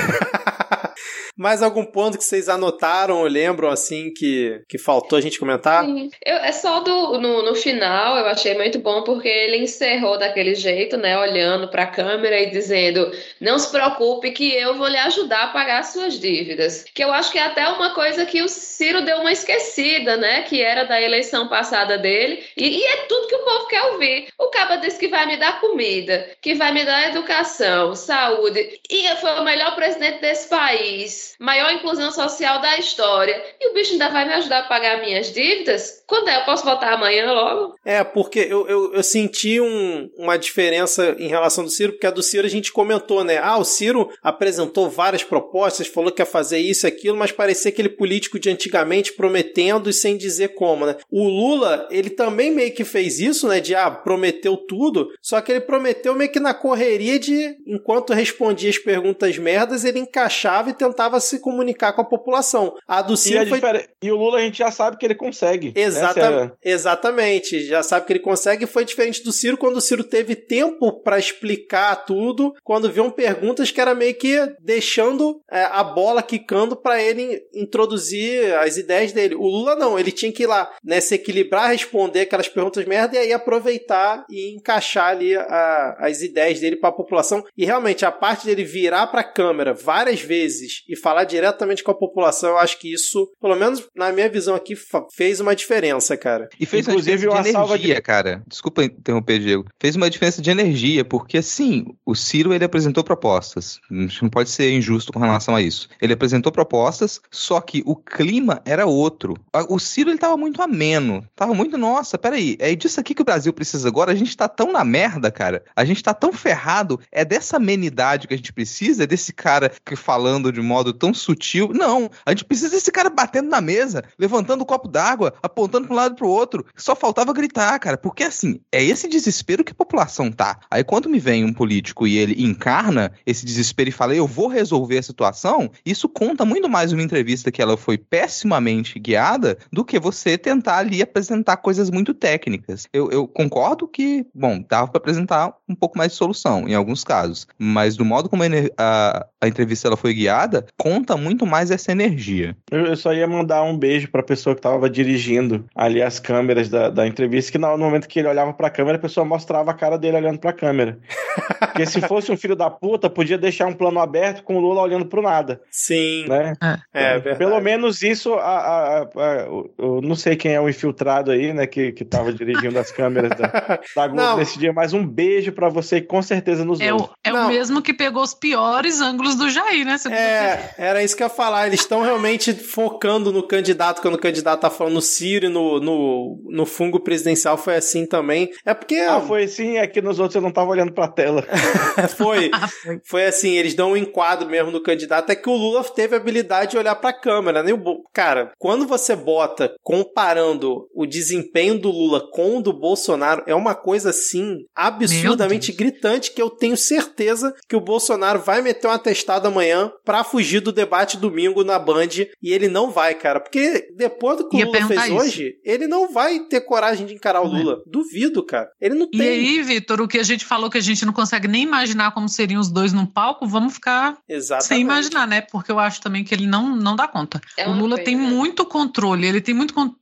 [1.38, 5.86] Mais algum ponto que vocês anotaram ou lembram, assim, que, que faltou a gente comentar?
[5.86, 6.10] Sim.
[6.26, 10.56] Eu, é só do, no, no final, eu achei muito bom porque ele encerrou daquele
[10.56, 11.18] jeito, né?
[11.20, 15.48] Olhando para a câmera e dizendo: Não se preocupe, que eu vou lhe ajudar a
[15.50, 16.86] pagar as suas dívidas.
[16.94, 20.42] Que eu acho que é até uma coisa que o Ciro deu uma esquecida, né?
[20.42, 22.44] Que era da eleição passada dele.
[22.58, 24.28] E, e é tudo que o povo quer ouvir.
[24.40, 28.80] O Caba disse que vai me dar comida, que vai me dar educação, saúde.
[28.90, 33.42] E foi o melhor presidente desse país, maior inclusão social da história.
[33.60, 36.04] E o bicho ainda vai me ajudar a pagar minhas dívidas?
[36.08, 36.38] Quando é?
[36.42, 37.76] Eu posso votar amanhã logo?
[37.86, 42.12] É, porque eu, eu, eu senti um- uma diferença em relação do Ciro, porque a
[42.12, 43.38] do Ciro a gente comentou, né?
[43.38, 47.70] Ah, o Ciro apresentou várias propostas, falou que ia fazer isso e aquilo, mas parecia
[47.70, 50.96] aquele político de antigamente prometendo e sem dizer como, né?
[51.12, 53.60] O Lula, ele também meio que fez isso, né?
[53.60, 58.70] De, ah, prometeu tudo, só que ele prometeu meio que na correria de, enquanto respondia
[58.70, 62.76] as perguntas merdas, ele encaixava e tentava precisava se comunicar com a população.
[62.88, 63.60] A do Ciro e, foi...
[64.02, 65.74] e, o Lula a gente já sabe que ele consegue.
[65.76, 66.58] Exata...
[66.64, 66.72] É...
[66.72, 68.66] Exatamente, já sabe que ele consegue.
[68.66, 73.72] Foi diferente do Ciro quando o Ciro teve tempo para explicar tudo, quando viam perguntas
[73.72, 79.36] que era meio que deixando é, a bola quicando para ele introduzir as ideias dele.
[79.36, 83.16] O Lula não, ele tinha que ir lá, né, se equilibrar, responder aquelas perguntas merda
[83.16, 87.44] e aí aproveitar e encaixar ali a, as ideias dele para a população.
[87.58, 91.92] E realmente a parte dele virar para a câmera várias vezes e falar diretamente com
[91.92, 94.76] a população, eu acho que isso, pelo menos na minha visão aqui,
[95.16, 96.50] fez uma diferença, cara.
[96.60, 98.02] E fez Inclusive, uma diferença de energia, de...
[98.02, 98.44] cara.
[98.46, 99.66] Desculpa interromper, Diego.
[99.80, 103.80] Fez uma diferença de energia, porque assim, o Ciro ele apresentou propostas.
[103.90, 105.88] Não pode ser injusto com relação a isso.
[106.02, 109.36] Ele apresentou propostas, só que o clima era outro.
[109.70, 111.26] O Ciro ele tava muito ameno.
[111.38, 114.12] Tava muito, nossa, peraí, é disso aqui que o Brasil precisa agora.
[114.12, 115.64] A gente tá tão na merda, cara.
[115.74, 117.00] A gente tá tão ferrado.
[117.10, 121.14] É dessa amenidade que a gente precisa, é desse cara que falando de modo tão
[121.14, 121.72] sutil.
[121.74, 125.88] Não, a gente precisa desse cara batendo na mesa, levantando o um copo d'água, apontando
[125.88, 126.66] para um lado e pro outro.
[126.76, 127.98] Só faltava gritar, cara.
[127.98, 130.60] Porque assim, é esse desespero que a população tá.
[130.70, 134.48] Aí quando me vem um político e ele encarna esse desespero e fala, eu vou
[134.48, 139.84] resolver a situação, isso conta muito mais uma entrevista que ela foi pessimamente guiada do
[139.84, 142.88] que você tentar ali apresentar coisas muito técnicas.
[142.94, 147.04] Eu, eu concordo que, bom, dava para apresentar um pouco mais de solução em alguns
[147.04, 151.72] casos, mas do modo como a, a, a entrevista ela foi guiada, conta muito mais
[151.72, 152.56] essa energia.
[152.72, 156.20] Eu, eu só ia mandar um beijo para a pessoa que estava dirigindo ali as
[156.20, 159.26] câmeras da, da entrevista, que no momento que ele olhava para a câmera, a pessoa
[159.26, 161.00] mostrava a cara dele olhando para a câmera.
[161.60, 164.82] Porque se fosse um filho da puta, podia deixar um plano aberto com o Lula
[164.82, 165.62] olhando pro nada.
[165.72, 166.26] Sim.
[166.28, 166.54] Né?
[166.94, 167.38] É, é verdade.
[167.38, 169.48] Pelo menos isso, a, a, a,
[169.78, 173.32] eu não sei quem é o infiltrado aí, né, que, que tava dirigindo as câmeras
[173.38, 176.94] da, da Globo nesse dia, mas um beijo para você que com certeza nos é
[176.94, 177.06] ouve.
[177.06, 179.98] O, é o mesmo que pegou os piores ângulos do Jair, né?
[179.98, 181.68] Você é, era isso que eu ia falar.
[181.68, 185.80] Eles estão realmente focando no candidato, quando o candidato tá falando no Ciro e no,
[185.80, 188.50] no, no fungo presidencial, foi assim também.
[188.66, 188.96] É porque.
[188.96, 191.44] Ah, foi assim, é que nos outros eu não tava olhando pra tela.
[192.16, 192.52] foi.
[192.58, 193.00] Ah, foi.
[193.04, 195.32] Foi assim, eles dão um enquadro mesmo no candidato.
[195.32, 197.72] É que o Lula teve a habilidade de olhar pra câmera, né?
[198.14, 203.76] Cara, quando você bota comparando o desempenho do Lula com o do Bolsonaro, é uma
[203.76, 209.48] coisa assim absurdamente gritante que eu tenho certeza que o Bolsonaro vai meter um atestado
[209.48, 212.08] amanhã pra fugir do debate domingo na Band
[212.42, 213.40] e ele não vai, cara.
[213.40, 215.16] Porque depois do que o Lula fez isso.
[215.16, 217.82] hoje, ele não vai ter coragem de encarar o Lula.
[217.86, 217.90] É.
[217.90, 218.70] Duvido, cara.
[218.80, 219.20] Ele não tem.
[219.20, 222.12] E aí, Vitor, o que a gente falou que a gente não consegue nem imaginar
[222.12, 224.68] como seriam os dois num palco, vamos ficar Exatamente.
[224.68, 225.42] sem imaginar, né?
[225.42, 227.42] Porque eu acho também que ele não, não dá conta.
[227.58, 229.96] É o Lula tem muito controle, ele tem muito con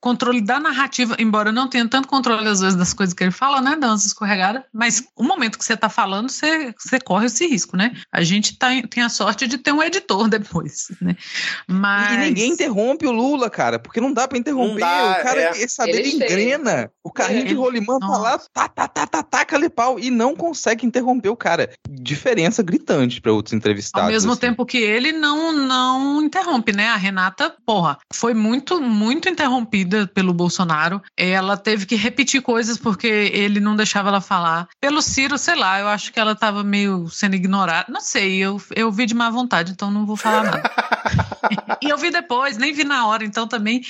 [0.00, 3.60] controle da narrativa, embora não tenha tanto controle às vezes das coisas que ele fala,
[3.60, 3.76] né?
[3.76, 7.94] Dança escorregada, mas o momento que você tá falando, você, você corre esse risco, né?
[8.10, 11.16] A gente tá, tem a sorte de ter um editor depois, né?
[11.66, 12.14] Mas...
[12.14, 14.80] E ninguém interrompe o Lula, cara, porque não dá para interromper.
[14.80, 15.52] Dá, o cara é.
[15.52, 16.90] quer saber, ele engrena.
[17.04, 17.44] O carrinho é.
[17.44, 21.28] de rolimã tá lá, tá, tá, tá, tá, taca tá, pau e não consegue interromper
[21.28, 21.70] o cara.
[21.88, 24.06] Diferença gritante para outros entrevistados.
[24.06, 24.40] Ao mesmo assim.
[24.40, 26.88] tempo que ele não, não interrompe, né?
[26.88, 31.02] A Renata, porra, foi muito, muito interrompida pelo Bolsonaro.
[31.16, 34.68] Ela teve que repetir coisas porque ele não deixava ela falar.
[34.80, 37.86] Pelo Ciro, sei lá, eu acho que ela tava meio sendo ignorada.
[37.90, 40.62] Não sei, eu, eu vi de má vontade, então não vou falar nada.
[41.80, 43.82] e eu vi depois, nem vi na hora, então também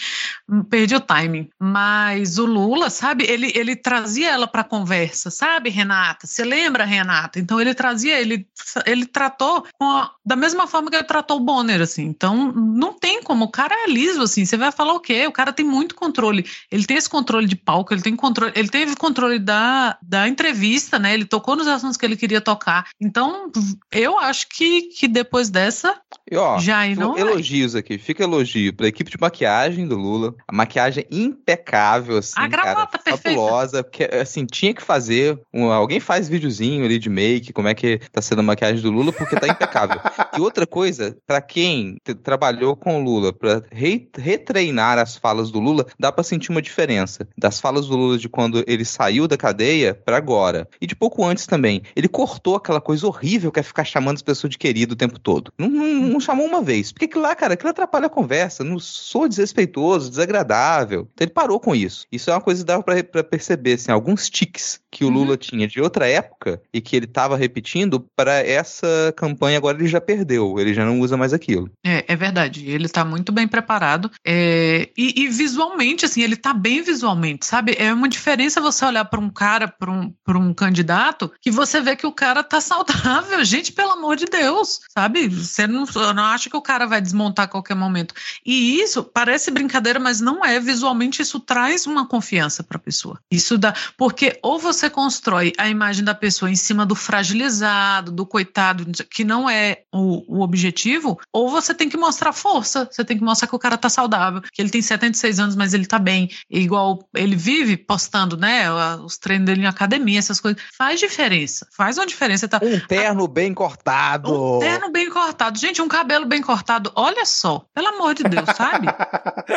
[0.69, 1.49] perdi o timing.
[1.59, 6.27] Mas o Lula, sabe, ele, ele trazia ela pra conversa, sabe, Renata?
[6.27, 7.39] Você lembra, Renata?
[7.39, 8.47] Então ele trazia, ele,
[8.87, 12.05] ele tratou a, da mesma forma que ele tratou o Bonner, assim.
[12.05, 14.45] Então não tem como, o cara é liso, assim.
[14.45, 15.27] Você vai falar o quê?
[15.27, 16.45] O cara tem muito controle.
[16.71, 20.99] Ele tem esse controle de palco, ele tem controle, ele teve controle da, da entrevista,
[20.99, 21.15] né?
[21.15, 22.89] Ele tocou nos assuntos que ele queria tocar.
[23.01, 23.51] Então,
[23.91, 26.01] eu acho que, que depois dessa.
[26.31, 30.35] E, ó, já não elogios aqui, fica elogio pra equipe de maquiagem do Lula.
[30.47, 33.83] A maquiagem impecável, assim, a cara, fabulosa.
[33.83, 35.39] Porque, assim, tinha que fazer.
[35.53, 38.91] Um, alguém faz videozinho ali de make, como é que tá sendo a maquiagem do
[38.91, 40.01] Lula, porque tá impecável.
[40.37, 45.61] e outra coisa, para quem trabalhou com o Lula, para re retreinar as falas do
[45.61, 49.37] Lula, dá para sentir uma diferença das falas do Lula de quando ele saiu da
[49.37, 50.69] cadeia para agora.
[50.81, 51.83] E de pouco antes também.
[51.95, 55.19] Ele cortou aquela coisa horrível que é ficar chamando as pessoas de querido o tempo
[55.19, 55.53] todo.
[55.59, 56.93] Não, não, não chamou uma vez.
[56.93, 58.65] Porque aquilo lá, cara, aquilo atrapalha a conversa.
[58.65, 61.09] Não sou desrespeitoso, desagradável.
[61.15, 62.07] Então ele parou com isso.
[62.11, 65.15] Isso é uma coisa que dava pra perceber, assim, alguns tiques que o Uhum.
[65.15, 69.89] Lula tinha de outra época e que ele estava repetindo para essa campanha agora ele
[69.89, 71.71] já perdeu, ele já não usa mais aquilo.
[71.85, 72.69] É, é verdade.
[72.69, 74.11] Ele tá muito bem preparado.
[74.25, 77.75] É, e, e visualmente, assim, ele tá bem visualmente, sabe?
[77.79, 81.81] É uma diferença você olhar para um cara, para um, pra um candidato, que você
[81.81, 83.43] vê que o cara tá saudável.
[83.45, 85.27] Gente, pelo amor de Deus, sabe?
[85.29, 88.15] Você não, não acha que o cara vai desmontar a qualquer momento.
[88.45, 90.61] E isso parece brincadeira, mas não é.
[90.61, 93.19] Visualmente, isso traz uma confiança para a pessoa.
[93.31, 93.75] Isso dá.
[93.97, 99.25] Porque ou você constrói a imagem da pessoa em cima do fragilizado, do coitado, que
[99.25, 102.89] não é o, o objetivo, ou você tem que mostrar força.
[102.91, 105.75] Você tem que mostrar que o cara tá saudável, que ele tem 76 anos, mas
[105.75, 106.31] ele tá bem.
[106.51, 108.71] Igual ele vive postando, né?
[109.05, 110.63] Os treinos dele em academia, essas coisas.
[110.77, 111.67] Faz diferença.
[111.77, 112.49] Faz uma diferença.
[112.49, 112.61] Tá?
[112.63, 114.57] Um terno bem cortado.
[114.57, 115.59] Um terno bem cortado.
[115.59, 116.93] Gente, um cabelo bem cortado.
[116.95, 117.65] Olha só.
[117.75, 118.87] Pelo amor de Deus, sabe?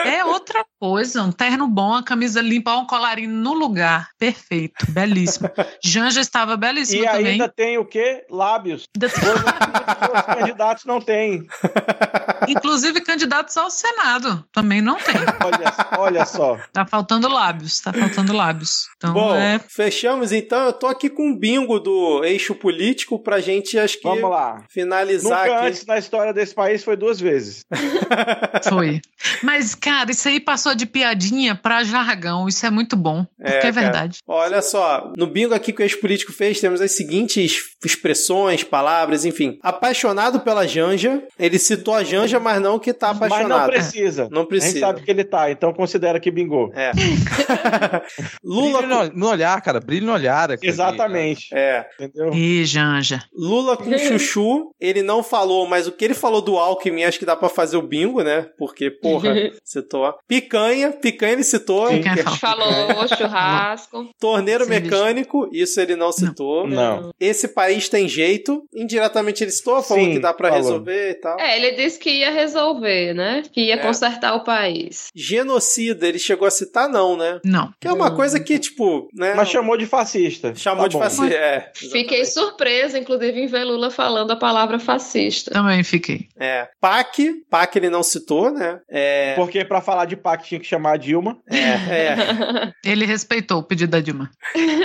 [0.05, 1.23] É outra coisa.
[1.23, 4.09] Um terno bom, a camisa limpa, um colarinho no lugar.
[4.17, 4.85] Perfeito.
[4.91, 5.14] Belíssimo.
[5.83, 7.25] Janja estava belíssima E também.
[7.33, 8.25] ainda tem o quê?
[8.29, 8.83] Lábios.
[9.01, 11.45] Os candidatos não têm.
[12.47, 15.15] Inclusive candidatos ao Senado também não tem.
[15.43, 16.57] Olha, olha só.
[16.73, 18.87] Tá faltando lábios, tá faltando lábios.
[18.97, 19.59] Então Bom, é.
[19.59, 20.65] fechamos então.
[20.65, 24.63] Eu tô aqui com um bingo do eixo político pra gente, acho que, Vamos lá.
[24.69, 25.67] finalizar Nunca aqui.
[25.67, 27.63] antes na história desse país foi duas vezes.
[28.69, 29.01] Foi.
[29.43, 32.47] Mas, cara, isso aí passou de piadinha pra jargão.
[32.47, 33.25] Isso é muito bom.
[33.37, 33.71] Porque é, cara.
[33.71, 34.19] verdade.
[34.27, 39.57] Olha só, no bingo aqui que o ex-político fez, temos as seguintes expressões, palavras, enfim.
[39.61, 41.23] Apaixonado pela Janja.
[41.37, 43.69] Ele citou a Janja, mas não que tá Mas não apaixonado.
[43.71, 44.27] precisa.
[44.31, 44.79] Não A gente precisa.
[44.79, 46.71] sabe que ele tá, então considera que bingou.
[46.73, 46.91] É.
[48.43, 50.51] Lula Brilho no, no olhar, cara, brilho no olhar.
[50.51, 50.67] aqui.
[50.67, 51.47] Exatamente.
[51.53, 51.85] É.
[51.99, 52.33] Entendeu?
[52.33, 53.21] Ih, Janja.
[53.33, 57.25] Lula com chuchu, ele não falou, mas o que ele falou do Alckmin, acho que
[57.25, 58.47] dá pra fazer o bingo, né?
[58.57, 59.33] Porque, porra,
[59.63, 60.13] citou.
[60.27, 61.89] Picanha, picanha ele citou.
[61.89, 62.01] É
[62.39, 64.09] Falou churrasco.
[64.19, 64.69] Torneiro Sim,
[64.99, 66.67] mecânico, isso ele não citou.
[66.67, 67.11] Não.
[67.19, 68.63] Esse país tem jeito.
[68.73, 70.63] Indiretamente ele citou, falou Sim, que dá pra falou.
[70.63, 71.39] resolver e tal.
[71.39, 73.43] É, ele disse que ia resolver, né?
[73.51, 73.77] Que ia É.
[73.77, 75.07] consertar o país.
[75.15, 77.39] Genocida, ele chegou a citar, não, né?
[77.43, 77.71] Não.
[77.79, 78.15] Que é uma Hum.
[78.15, 79.33] coisa que, tipo, né?
[79.35, 80.53] Mas chamou de fascista.
[80.55, 81.03] chamou Tá de bom.
[81.03, 81.33] fascista.
[81.33, 85.51] É, Fiquei surpresa, inclusive, em ver Lula falando a palavra fascista.
[85.51, 86.27] Também fiquei.
[86.39, 86.67] É.
[86.79, 88.79] PAC, PAC ele não citou, né?
[88.89, 89.33] É.
[89.35, 91.37] Porque pra falar de pacto tinha que chamar a Dilma.
[91.49, 92.71] É, é.
[92.85, 94.29] Ele respeitou o pedido da Dilma.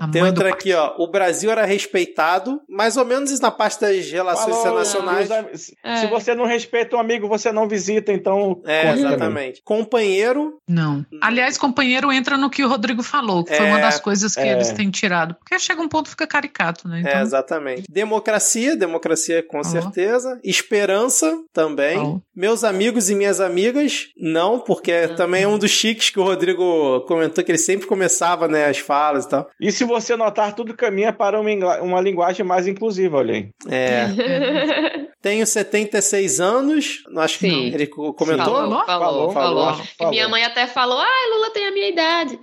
[0.00, 0.94] A Tem do outra aqui, ó.
[0.98, 5.28] O Brasil era respeitado, mais ou menos na parte das relações Falou, internacionais.
[5.52, 5.96] os Se É.
[5.96, 8.60] se você não respeita um amigo, você não visita, então.
[8.64, 8.98] É, também.
[9.04, 9.62] exatamente.
[9.64, 11.04] Companheiro, Não.
[11.20, 14.40] Aliás, companheiro entra no que o Rodrigo falou, que foi É, uma das coisas que
[14.40, 14.52] é.
[14.52, 15.34] eles têm tirado.
[15.34, 16.98] Porque chega um ponto fica caricato, né?
[17.04, 17.84] é, Então, exatamente.
[17.90, 19.82] Democracia, democracia com Falou.
[19.82, 20.38] certeza.
[20.42, 21.96] Esperança, também.
[21.96, 22.22] Falou.
[22.34, 27.00] Meus amigos e minhas amigas, não, porque também é um dos chiques que o Rodrigo
[27.06, 29.48] comentou que ele sempre começava, né, as falas e tal.
[29.60, 33.48] E se você notar, tudo caminha para uma, uma linguagem mais inclusiva, olha aí.
[33.68, 34.06] É.
[35.20, 37.66] Tenho 76 anos, acho que Sim.
[37.74, 38.46] ele co- comentou.
[38.54, 39.64] Falou, falou, Falou, falou.
[39.74, 40.30] falou, E minha falou.
[40.30, 42.38] mãe até falou: ai, Lula tem a minha idade.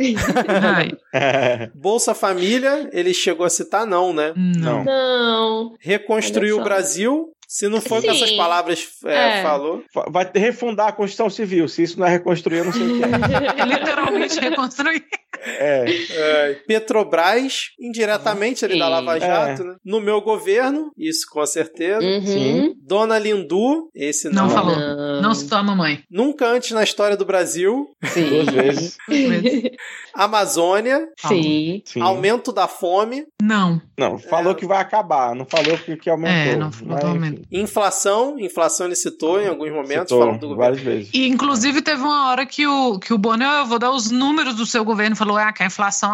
[0.62, 4.32] Ai, Bolsa Família, ele chegou a citar, não, né?
[4.36, 4.84] não.
[4.84, 4.98] Não.
[5.08, 5.74] Não.
[5.80, 6.64] Reconstruir Olha o.
[6.64, 7.30] Brasil.
[7.48, 9.44] Se não for com essas palavras, é, É.
[9.44, 9.82] falou.
[10.12, 11.68] Vai refundar a Constituição Civil.
[11.68, 13.08] Se isso não é reconstruir, eu não sei o que é.
[13.66, 15.04] Literalmente reconstruir.
[15.46, 15.86] é.
[16.12, 18.92] É, Petrobras, indiretamente ele da Sim.
[18.92, 19.76] Lava Jato, né?
[19.86, 22.06] No meu governo, isso com certeza.
[22.06, 22.26] Uhum.
[22.26, 22.74] Sim.
[22.82, 24.44] Dona Lindu, esse não.
[24.44, 24.76] Não falou.
[24.76, 25.22] Não.
[25.22, 26.04] Não citou a mamãe.
[26.12, 27.88] Nunca antes na história do Brasil.
[28.04, 28.30] Sim.
[28.30, 28.98] Duas vezes.
[30.14, 31.82] Amazônia, Sim.
[31.86, 32.02] Sim.
[32.02, 33.82] aumento da fome, Não.
[33.98, 36.32] Não, falou que vai acabar, não falou que, aumentou.
[36.54, 37.37] É, não falou Mas, do enfim, aumento.
[37.52, 40.58] Inflação, inflação ele citou em alguns momentos, citou falando do governo.
[40.76, 41.10] várias vezes.
[41.14, 44.56] E, inclusive, teve uma hora que o, que o Bonner, eu vou dar os números
[44.56, 46.12] do seu governo, falou, ah, que a inflação,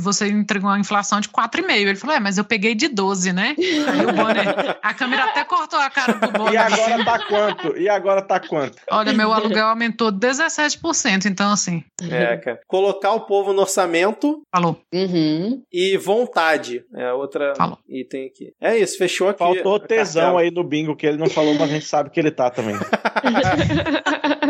[0.00, 1.70] você entregou uma inflação de 4,5.
[1.70, 3.54] Ele falou, é, mas eu peguei de 12, né?
[3.58, 6.54] Aí o Bonner, a câmera até cortou a cara do Bonner.
[6.54, 7.76] E agora tá quanto?
[7.78, 8.76] E agora tá quanto?
[8.90, 12.60] Olha, meu aluguel aumentou 17%, então assim, É, cara.
[12.66, 14.80] Colocar o povo no orçamento falou.
[14.92, 15.62] Uhum.
[15.72, 16.84] e vontade.
[16.94, 17.78] É outra Falou.
[17.88, 18.52] item aqui.
[18.60, 19.38] É isso, fechou aqui.
[19.38, 22.30] Faltou tesão aí no bingo que ele não falou, mas a gente sabe que ele
[22.30, 22.76] tá também.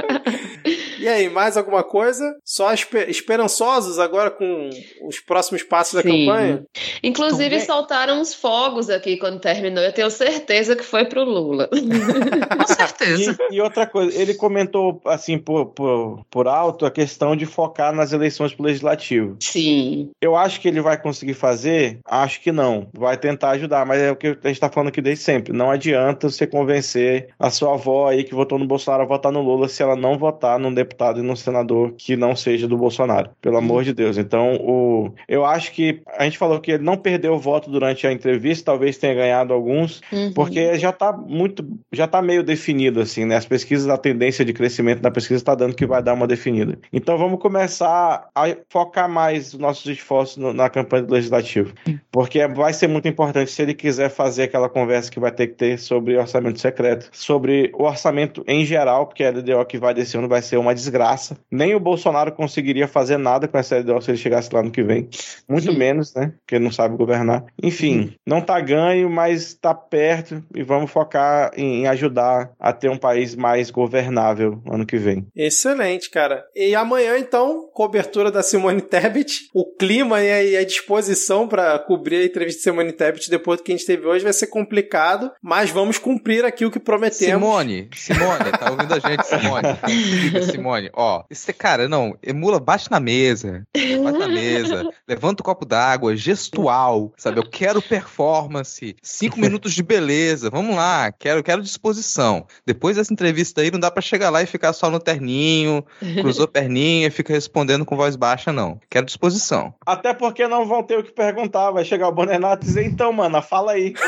[0.98, 2.36] E aí, mais alguma coisa?
[2.44, 4.70] Só espe- esperançosos agora com
[5.02, 6.26] os próximos passos da Sim.
[6.26, 6.64] campanha?
[7.02, 7.60] Inclusive, Também.
[7.66, 9.82] soltaram uns fogos aqui quando terminou.
[9.82, 11.68] Eu tenho certeza que foi pro Lula.
[12.56, 13.36] Com certeza.
[13.50, 17.94] E, e outra coisa, ele comentou assim por, por, por alto a questão de focar
[17.94, 19.36] nas eleições pro legislativo.
[19.40, 20.10] Sim.
[20.20, 21.98] Eu acho que ele vai conseguir fazer?
[22.04, 22.88] Acho que não.
[22.92, 25.52] Vai tentar ajudar, mas é o que a gente tá falando aqui desde sempre.
[25.52, 29.40] Não adianta você convencer a sua avó aí que votou no Bolsonaro a votar no
[29.40, 33.30] Lula se ela não votar num deputado e num senador que não seja do Bolsonaro,
[33.40, 34.18] pelo amor de Deus.
[34.18, 38.06] Então, o, eu acho que a gente falou que ele não perdeu o voto durante
[38.06, 40.32] a entrevista, talvez tenha ganhado alguns, Uhum.
[40.32, 43.36] porque já está muito, já tá meio definido assim, né?
[43.36, 46.78] As pesquisas, a tendência de crescimento da pesquisa está dando que vai dar uma definida.
[46.92, 51.72] Então vamos começar a focar mais os nossos esforços no- na campanha do legislativo,
[52.10, 55.54] porque vai ser muito importante se ele quiser fazer aquela conversa que vai ter que
[55.54, 60.16] ter sobre orçamento secreto, sobre o orçamento em geral, porque a LDO que vai desse
[60.16, 61.36] ano vai ser uma desgraça.
[61.50, 64.82] Nem o Bolsonaro conseguiria fazer nada com essa LDO se ele chegasse lá no que
[64.82, 65.08] vem,
[65.48, 66.32] muito menos, né?
[66.40, 67.44] Porque ele não sabe governar.
[67.62, 72.96] Enfim, não tá ganho, mas tá perto e vamos focar em, ajudar a ter um
[72.96, 75.26] país mais governável ano que vem.
[75.34, 76.44] Excelente, cara.
[76.54, 79.48] E amanhã, então, cobertura da Simone Tebet.
[79.54, 83.60] O clima e a, e a disposição para cobrir a entrevista de Simone Tebet depois
[83.60, 86.78] do que a gente teve hoje vai ser complicado, mas vamos cumprir aqui o que
[86.78, 87.42] prometemos.
[87.42, 89.68] Simone, Simone, tá ouvindo a gente, Simone?
[90.30, 95.44] Diga, Simone, ó, esse cara, não, emula, bate na mesa, bate na mesa, levanta o
[95.44, 97.38] copo d'água, gestual, sabe?
[97.38, 102.46] Eu quero performance, cinco minutos de beleza, vamos lá, quero, quero disposição.
[102.66, 105.84] Depois dessa entrevista aí, não dá pra chegar lá e ficar só no terninho,
[106.20, 108.78] cruzou perninha e fica respondendo com voz baixa, não.
[108.88, 109.74] Quero disposição.
[109.84, 113.12] Até porque não vão ter o que perguntar, vai chegar o Bonenato e dizer, então,
[113.12, 113.94] mana, fala aí.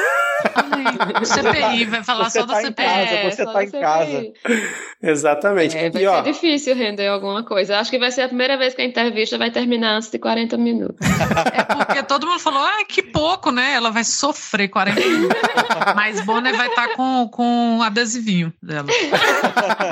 [0.54, 2.84] Ai, CPI, vai falar Você só da tá em CPI.
[2.84, 4.32] casa, você só tá em casa.
[5.02, 5.76] Exatamente.
[5.76, 7.78] É, vai e ó, ser difícil render alguma coisa.
[7.78, 10.56] Acho que vai ser a primeira vez que a entrevista vai terminar antes de 40
[10.56, 10.96] minutos.
[11.52, 13.72] É porque todo mundo falou, ah, que pouco, né?
[13.74, 15.36] Ela vai sofrer 40 minutos.
[15.96, 17.44] Mas Bonner vai estar com, com
[17.78, 18.86] um adesivinho dela.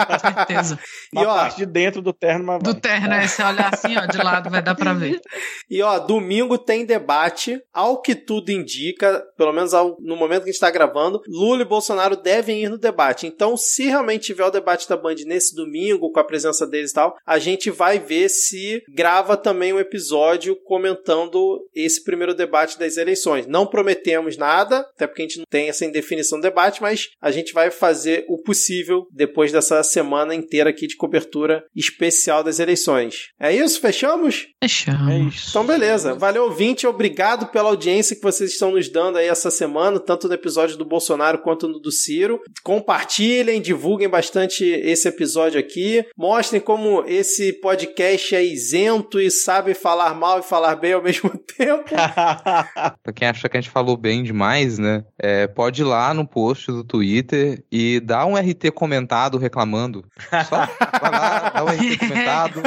[0.06, 0.78] Com certeza.
[1.12, 2.80] E, ó, parte de dentro do terno, mas Do vai.
[2.80, 3.26] terno, né?
[3.26, 5.20] Se olhar assim, ó, de lado, vai dar pra ver.
[5.68, 10.50] E ó, domingo tem debate, ao que tudo indica, pelo menos ao- no momento que
[10.50, 13.26] a gente está gravando, Lula e Bolsonaro devem ir no debate.
[13.26, 16.94] Então, se realmente tiver o debate da Band nesse domingo, com a presença deles e
[16.94, 22.96] tal, a gente vai ver se grava também um episódio comentando esse primeiro debate das
[22.96, 23.46] eleições.
[23.46, 27.30] Não prometemos nada, até porque a gente não tem essa indefinição do debate, mas a
[27.30, 33.30] gente vai fazer o possível depois dessa semana inteira aqui de cobertura especial das eleições.
[33.38, 33.80] É isso?
[33.80, 34.48] Fechamos?
[34.62, 35.11] Fechamos.
[35.11, 35.51] É isso.
[35.51, 36.14] Então, beleza.
[36.14, 36.86] Valeu, ouvinte.
[36.86, 40.84] Obrigado pela audiência que vocês estão nos dando aí essa semana, tanto no episódio do
[40.84, 42.40] Bolsonaro quanto no do Ciro.
[42.62, 46.05] Compartilhem, divulguem bastante esse episódio aqui.
[46.16, 51.30] Mostrem como esse podcast é isento e sabe falar mal e falar bem ao mesmo
[51.30, 51.91] tempo.
[53.03, 55.05] Pra quem acha que a gente falou bem demais, né?
[55.22, 60.05] é, pode ir lá no post do Twitter e dar um RT comentado reclamando.
[60.49, 60.66] Só
[61.01, 62.62] vai lá, dá um RT comentado.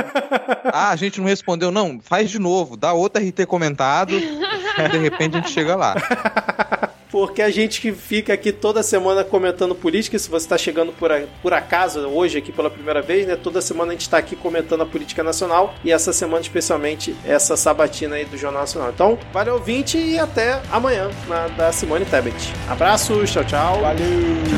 [0.65, 1.71] Ah, a gente não respondeu.
[1.71, 4.13] Não, faz de novo, dá outro RT comentado.
[4.13, 5.95] E de repente a gente chega lá.
[7.13, 11.11] Porque a gente que fica aqui toda semana comentando política, se você está chegando por,
[11.11, 13.35] a- por acaso hoje aqui pela primeira vez, né?
[13.35, 17.55] Toda semana a gente está aqui comentando a política nacional e essa semana especialmente essa
[17.55, 18.89] sabatina aí do Jornal Nacional.
[18.89, 22.51] Então, valeu ouvinte e até amanhã na da Simone Tebet.
[22.67, 23.81] Abraços, tchau, tchau.
[23.81, 23.99] Valeu!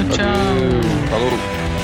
[0.07, 1.09] Tchau, tchau.
[1.09, 1.74] Falou.